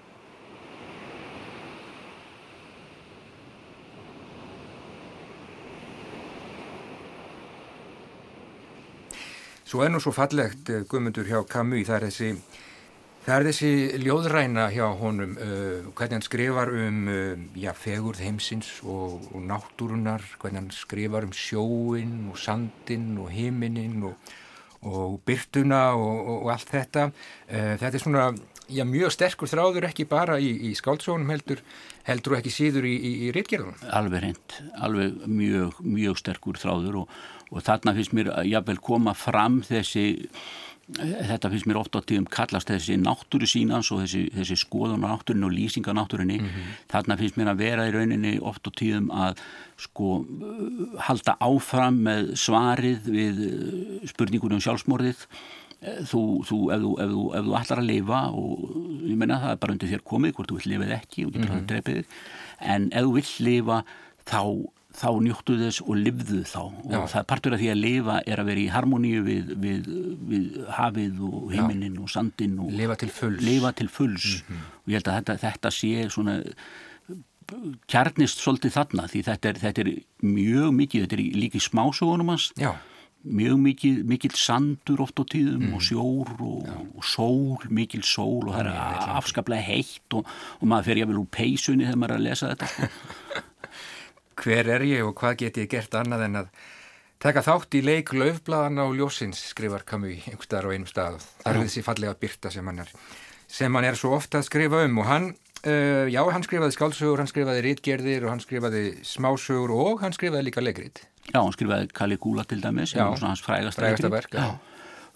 [9.67, 12.27] Svo er nú svo fallegt eh, guðmundur hjá Camus, það er þessi,
[13.25, 18.69] það er þessi ljóðræna hjá honum, uh, hvernig hann skrifar um uh, já, fegurð heimsins
[18.87, 24.31] og, og náttúrunar, hvernig hann skrifar um sjóin og sandin og himinin og,
[24.87, 27.09] og byrtuna og, og allt þetta.
[27.51, 28.29] Uh, þetta er svona
[28.69, 31.63] já, mjög sterkur þráður ekki bara í, í skáldsónum heldur,
[32.07, 33.81] heldur og ekki síður í, í, í rittgerðunum.
[33.99, 37.19] Alveg reynd, alveg mjög, mjög sterkur þráður og,
[37.51, 40.07] og þarna finnst mér að jáfnvel koma fram þessi
[40.95, 45.11] þetta finnst mér ofta á tíðum kallast þessi náttúru sínans og þessi, þessi skoðun á
[45.11, 46.77] náttúrinni og lýsing á náttúrinni mm -hmm.
[46.87, 49.41] þarna finnst mér að vera í rauninni ofta á tíðum að
[49.77, 50.25] sko
[50.97, 57.25] halda áfram með svarið við eh, spurningunum sjálfsmorðið eh, þú, þú, ef þú, ef þú,
[57.37, 58.63] ef þú ætlar að lifa og
[59.05, 61.49] ég menna það er bara undir þér komið hvort þú vill lifið ekki og getur
[61.49, 61.59] mm -hmm.
[61.59, 62.05] það drefið
[62.73, 63.83] en ef þú vill lifa
[64.25, 64.41] þá
[64.97, 66.99] þá njóttu þess og livðu þá og Já.
[67.11, 69.89] það er partur af því að lifa er að vera í harmoníu við, við,
[70.31, 72.01] við hafið og heiminin Já.
[72.01, 74.25] og sandin og lifa til fulls, lifa til fulls.
[74.41, 74.67] Mm -hmm.
[74.81, 76.43] og ég held að þetta, þetta sé svona
[77.87, 79.91] kjarnist svolítið þarna því þetta er, þetta er
[80.25, 82.73] mjög mikið, þetta er líka í smásögunum hans Já.
[83.27, 85.75] Mjög mikið, mikið sandur oft á tíðum mm.
[85.77, 90.27] og sjór og, og sól, mikil sól og það er afskaplega heitt og,
[90.61, 92.89] og maður fer jáfnvel úr peysunni þegar maður er að lesa þetta sko.
[94.41, 96.51] Hver er ég og hvað get ég gert annað en að
[97.23, 101.19] taka þátt í leik löfblaðan á ljósins, skrifar Camus einhverstaðar á einum stað.
[101.41, 102.93] Það er þessi fallega byrta sem hann er,
[103.49, 105.31] sem hann er svo ofta að skrifa um og hann,
[105.63, 110.51] uh, já, hann skrifaði skálsugur, hann skrifaði rítgerðir og hann skrifaði smásugur og hann skrifaði
[110.51, 111.01] líka leikrit.
[111.33, 114.11] Já, hann skrifaði Caligula til dæmis, svona hans frægasta leikrit.
[114.11, 114.55] Verk, já.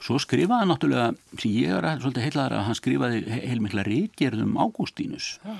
[0.01, 4.57] Svo skrifaði hann náttúrulega, sem ég er að, svolítið heilaðar að hann skrifaði heilmikla rítgerðum
[4.59, 5.35] Ágústínus.
[5.45, 5.55] Já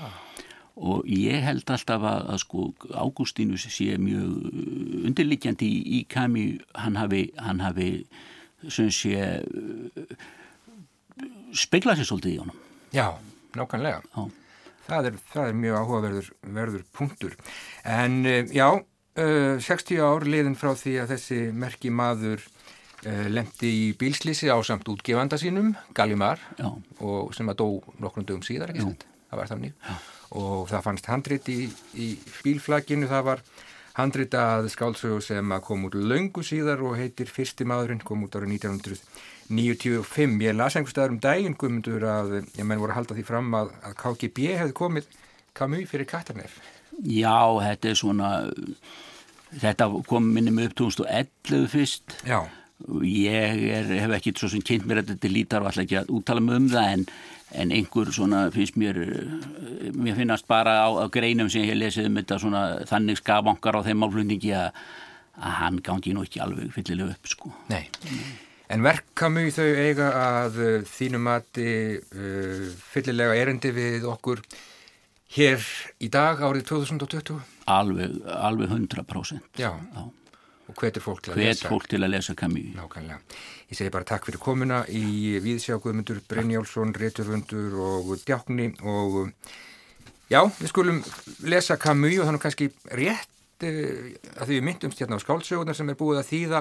[0.80, 4.46] og ég held alltaf að, að sko Ágústínus sé mjög
[5.08, 6.46] undirlikjandi í, í kami
[6.78, 7.90] hann hafi, hann hafi
[8.72, 9.42] sem sé
[11.52, 13.06] speglað sér svolítið í honum Já,
[13.58, 14.24] nákvæmlega já.
[14.88, 17.36] Það, er, það er mjög áhugaverður verður punktur
[17.84, 18.48] en eh,
[19.16, 22.40] 60 eh, ár liðin frá því að þessi merki maður
[23.04, 26.40] eh, lemti í bílslýsi á samt útgefanda sínum Gallimar
[27.36, 27.68] sem að dó
[28.00, 29.06] nokkrum dögum síðar ekki sant?
[29.28, 29.94] Það var þannig Já
[30.38, 31.58] og það fannst handrit í,
[31.98, 32.08] í
[32.44, 33.42] bílflaginu, það var
[33.98, 38.54] handrit að skálsögu sem kom út laungu síðar og heitir Fyrsti maðurinn, kom út árið
[38.56, 40.38] 1995.
[40.46, 43.58] Ég las einhver staðar um daginn guðmundur að ég menn voru að halda því fram
[43.58, 45.10] að, að KGB hefði komið
[45.52, 46.56] Camus fyrir Katarnef.
[47.00, 48.32] Já, þetta er svona,
[49.62, 52.18] þetta kom minnum upp 2011 fyrst.
[52.28, 52.42] Já.
[53.06, 56.10] Ég er, hef ekki svo sem kynnt mér þetta til lítar og alltaf ekki að
[56.16, 57.06] úttala mig um það en
[57.52, 58.98] en einhver svona finnst mér
[59.92, 63.84] mér finnast bara á, á greinum sem ég lesið um þetta svona þannig skabankar á
[63.84, 64.80] þeim málflutningi að,
[65.36, 67.52] að hann gangi nú ekki alveg fyllilega upp sko.
[67.72, 67.84] Nei,
[68.72, 74.44] en verkamu þau eiga að uh, þínum mati uh, fyllilega erendi við okkur
[75.32, 75.62] hér
[76.02, 77.38] í dag árið 2020?
[77.72, 80.02] Alveg, alveg 100% Já, Já.
[80.68, 81.64] og hvetur fólk til að Hvet lesa?
[81.64, 83.18] Hvet fólk til að lesa Camus Nákvæmlega
[83.72, 89.22] Ég segi bara takk fyrir komuna í Víðsjá Guðmundur Brynjálsson, Riturfundur og Djákni og
[90.28, 90.98] já, við skulum
[91.48, 93.31] lesa Camus og þannig kannski rétt
[93.66, 96.60] uh, að því við myndumst hérna á skáldsögunar sem er búið að þýða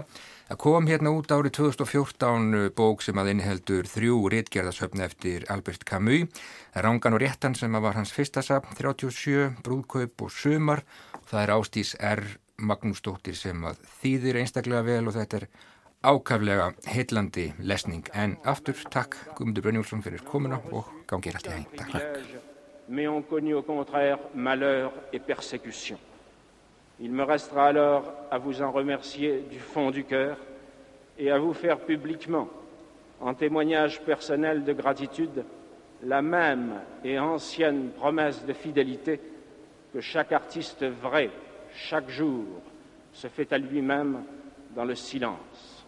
[0.51, 5.85] að kom hérna út árið 2014 eh, bók sem að inniheldur þrjú réttgerðasöfni eftir Albert
[5.87, 6.41] Camus.
[6.75, 10.83] Rángan og réttan sem var hans fyrsta sap 37, Brúðkaup og Sumar.
[11.21, 12.23] Og það er Ástís R.
[12.61, 15.47] Magnúsdóttir sem að þýðir einstaklega vel og þetta er
[16.01, 18.05] ákaflega heillandi lesning.
[18.13, 22.39] En aftur takk Guðmundur Brynjólfsson fyrir komuna og gangið allt í hæg Takk.
[22.91, 25.97] Mais ont connu au contraire malheur et persécution.
[27.03, 30.37] Il me restera alors à vous en remercier du fond du cœur
[31.17, 32.47] et à vous faire publiquement,
[33.19, 35.43] en témoignage personnel de gratitude,
[36.03, 36.73] la même
[37.03, 39.19] et ancienne promesse de fidélité
[39.91, 41.31] que chaque artiste vrai,
[41.73, 42.45] chaque jour,
[43.13, 44.23] se fait à lui-même
[44.75, 45.85] dans le silence.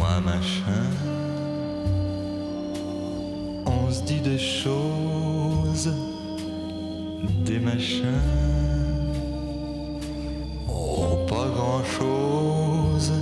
[0.00, 0.86] Moi machin.
[3.66, 5.92] On se dit des choses,
[7.44, 8.22] des machins.
[10.68, 13.12] Oh, pas grand chose,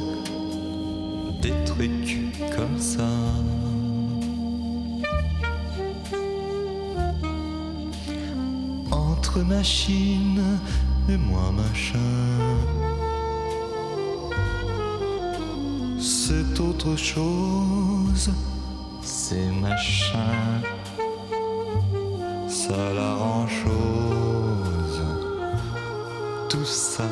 [1.43, 2.19] des trucs
[2.57, 3.11] comme ça.
[8.91, 10.43] Entre machine
[11.09, 12.88] et moi machin.
[16.29, 18.31] C'est autre chose,
[19.01, 20.61] c'est machin,
[22.47, 25.03] ça la rend chose,
[26.51, 27.05] tout ça.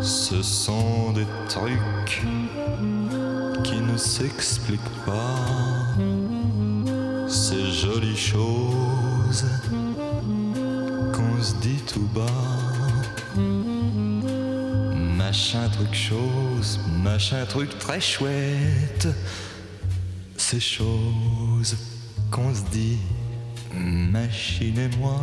[0.00, 2.22] Ce sont des trucs
[3.62, 5.36] qui ne s'expliquent pas.
[7.28, 9.05] Ces jolies choses
[11.12, 12.26] qu'on se dit tout bas.
[15.16, 19.08] Machin truc chose, machin truc très chouette.
[20.36, 21.76] Ces choses
[22.30, 22.98] qu'on se dit,
[23.74, 25.20] machine et moi.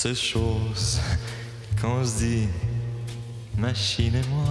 [0.00, 0.98] Ces choses
[1.78, 2.48] qu'on se dit,
[3.58, 4.46] machine et moi.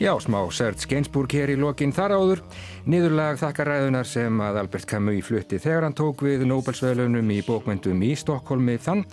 [0.00, 2.40] Já, smá Serge Gainsbourg hér í lokin þar áður,
[2.88, 8.14] niðurlag þakkaræðunar sem að Albert Camus flutti þegar hann tók við Nobelsveðlunum í bókmyndum í
[8.16, 9.04] Stokkólmi þann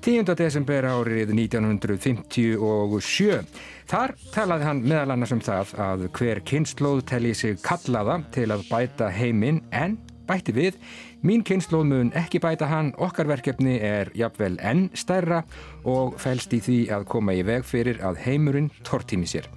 [0.00, 0.24] 10.
[0.40, 3.44] desember árið 1957.
[3.92, 8.64] Þar talaði hann meðal annars um það að hver kynnslóð telli sig kallaða til að
[8.72, 10.00] bæta heiminn en
[10.30, 10.78] bætti við
[11.26, 15.42] Mín kynnslóð mun ekki bæta hann, okkar verkefni er jafnvel enn stærra
[15.84, 19.48] og fælst í því að koma í veg fyrir að heimurinn tortími sér.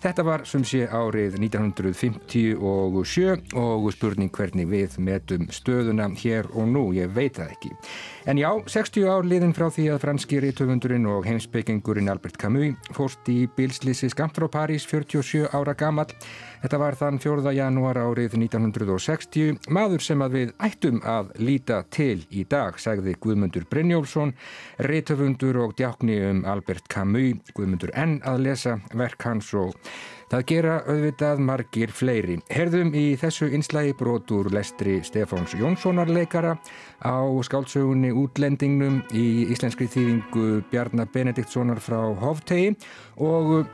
[0.00, 2.54] Þetta var sem sé árið 1957
[3.60, 7.72] og spurning hvernig við metum stöðuna hér og nú, ég veit það ekki.
[8.24, 13.28] En já, 60 ár liðin frá því að franski rítöfundurinn og heimsbyggingurinn Albert Camus fórst
[13.28, 16.08] í bilslýsi skamt frá París 47 ára gamall.
[16.60, 17.52] Þetta var þann 4.
[17.56, 19.60] janúar árið 1960.
[19.68, 24.32] Maður sem að við ættum að líta til í dag, sagði Guðmundur Brynjólfsson,
[24.88, 27.52] rítöfundur og djákni um Albert Camus.
[27.56, 29.74] Guðmundur enn að lesa verk hans og
[30.30, 32.36] það gera auðvitað margir fleiri.
[32.52, 36.54] Herðum í þessu inslægi brotur lestri Stefáns Jónssonar leikara
[37.02, 42.76] á skáldsögunni Útlendingnum í íslenskri þýðingu Bjarnar Benediktssonar frá Hoftegi
[43.18, 43.66] og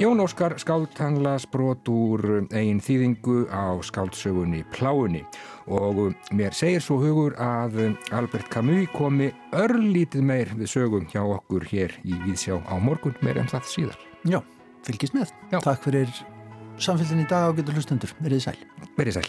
[0.00, 2.22] Jón Óskar skáldhanglas brot úr
[2.56, 5.20] einn þýðingu á skáldsögunni Pláunni
[5.68, 11.68] og mér segir svo hugur að Albert Camus komi örlítið meir við sögum hjá okkur
[11.68, 14.00] hér í Víðsjá á morgun, meir en það síðar.
[14.24, 14.40] Já,
[14.88, 15.36] fylgis með.
[15.52, 15.60] Já.
[15.68, 16.16] Takk fyrir
[16.80, 18.16] samfélgin í dag á getur hlustendur.
[18.24, 18.58] Verðið sæl.
[18.96, 19.28] Verið sæl.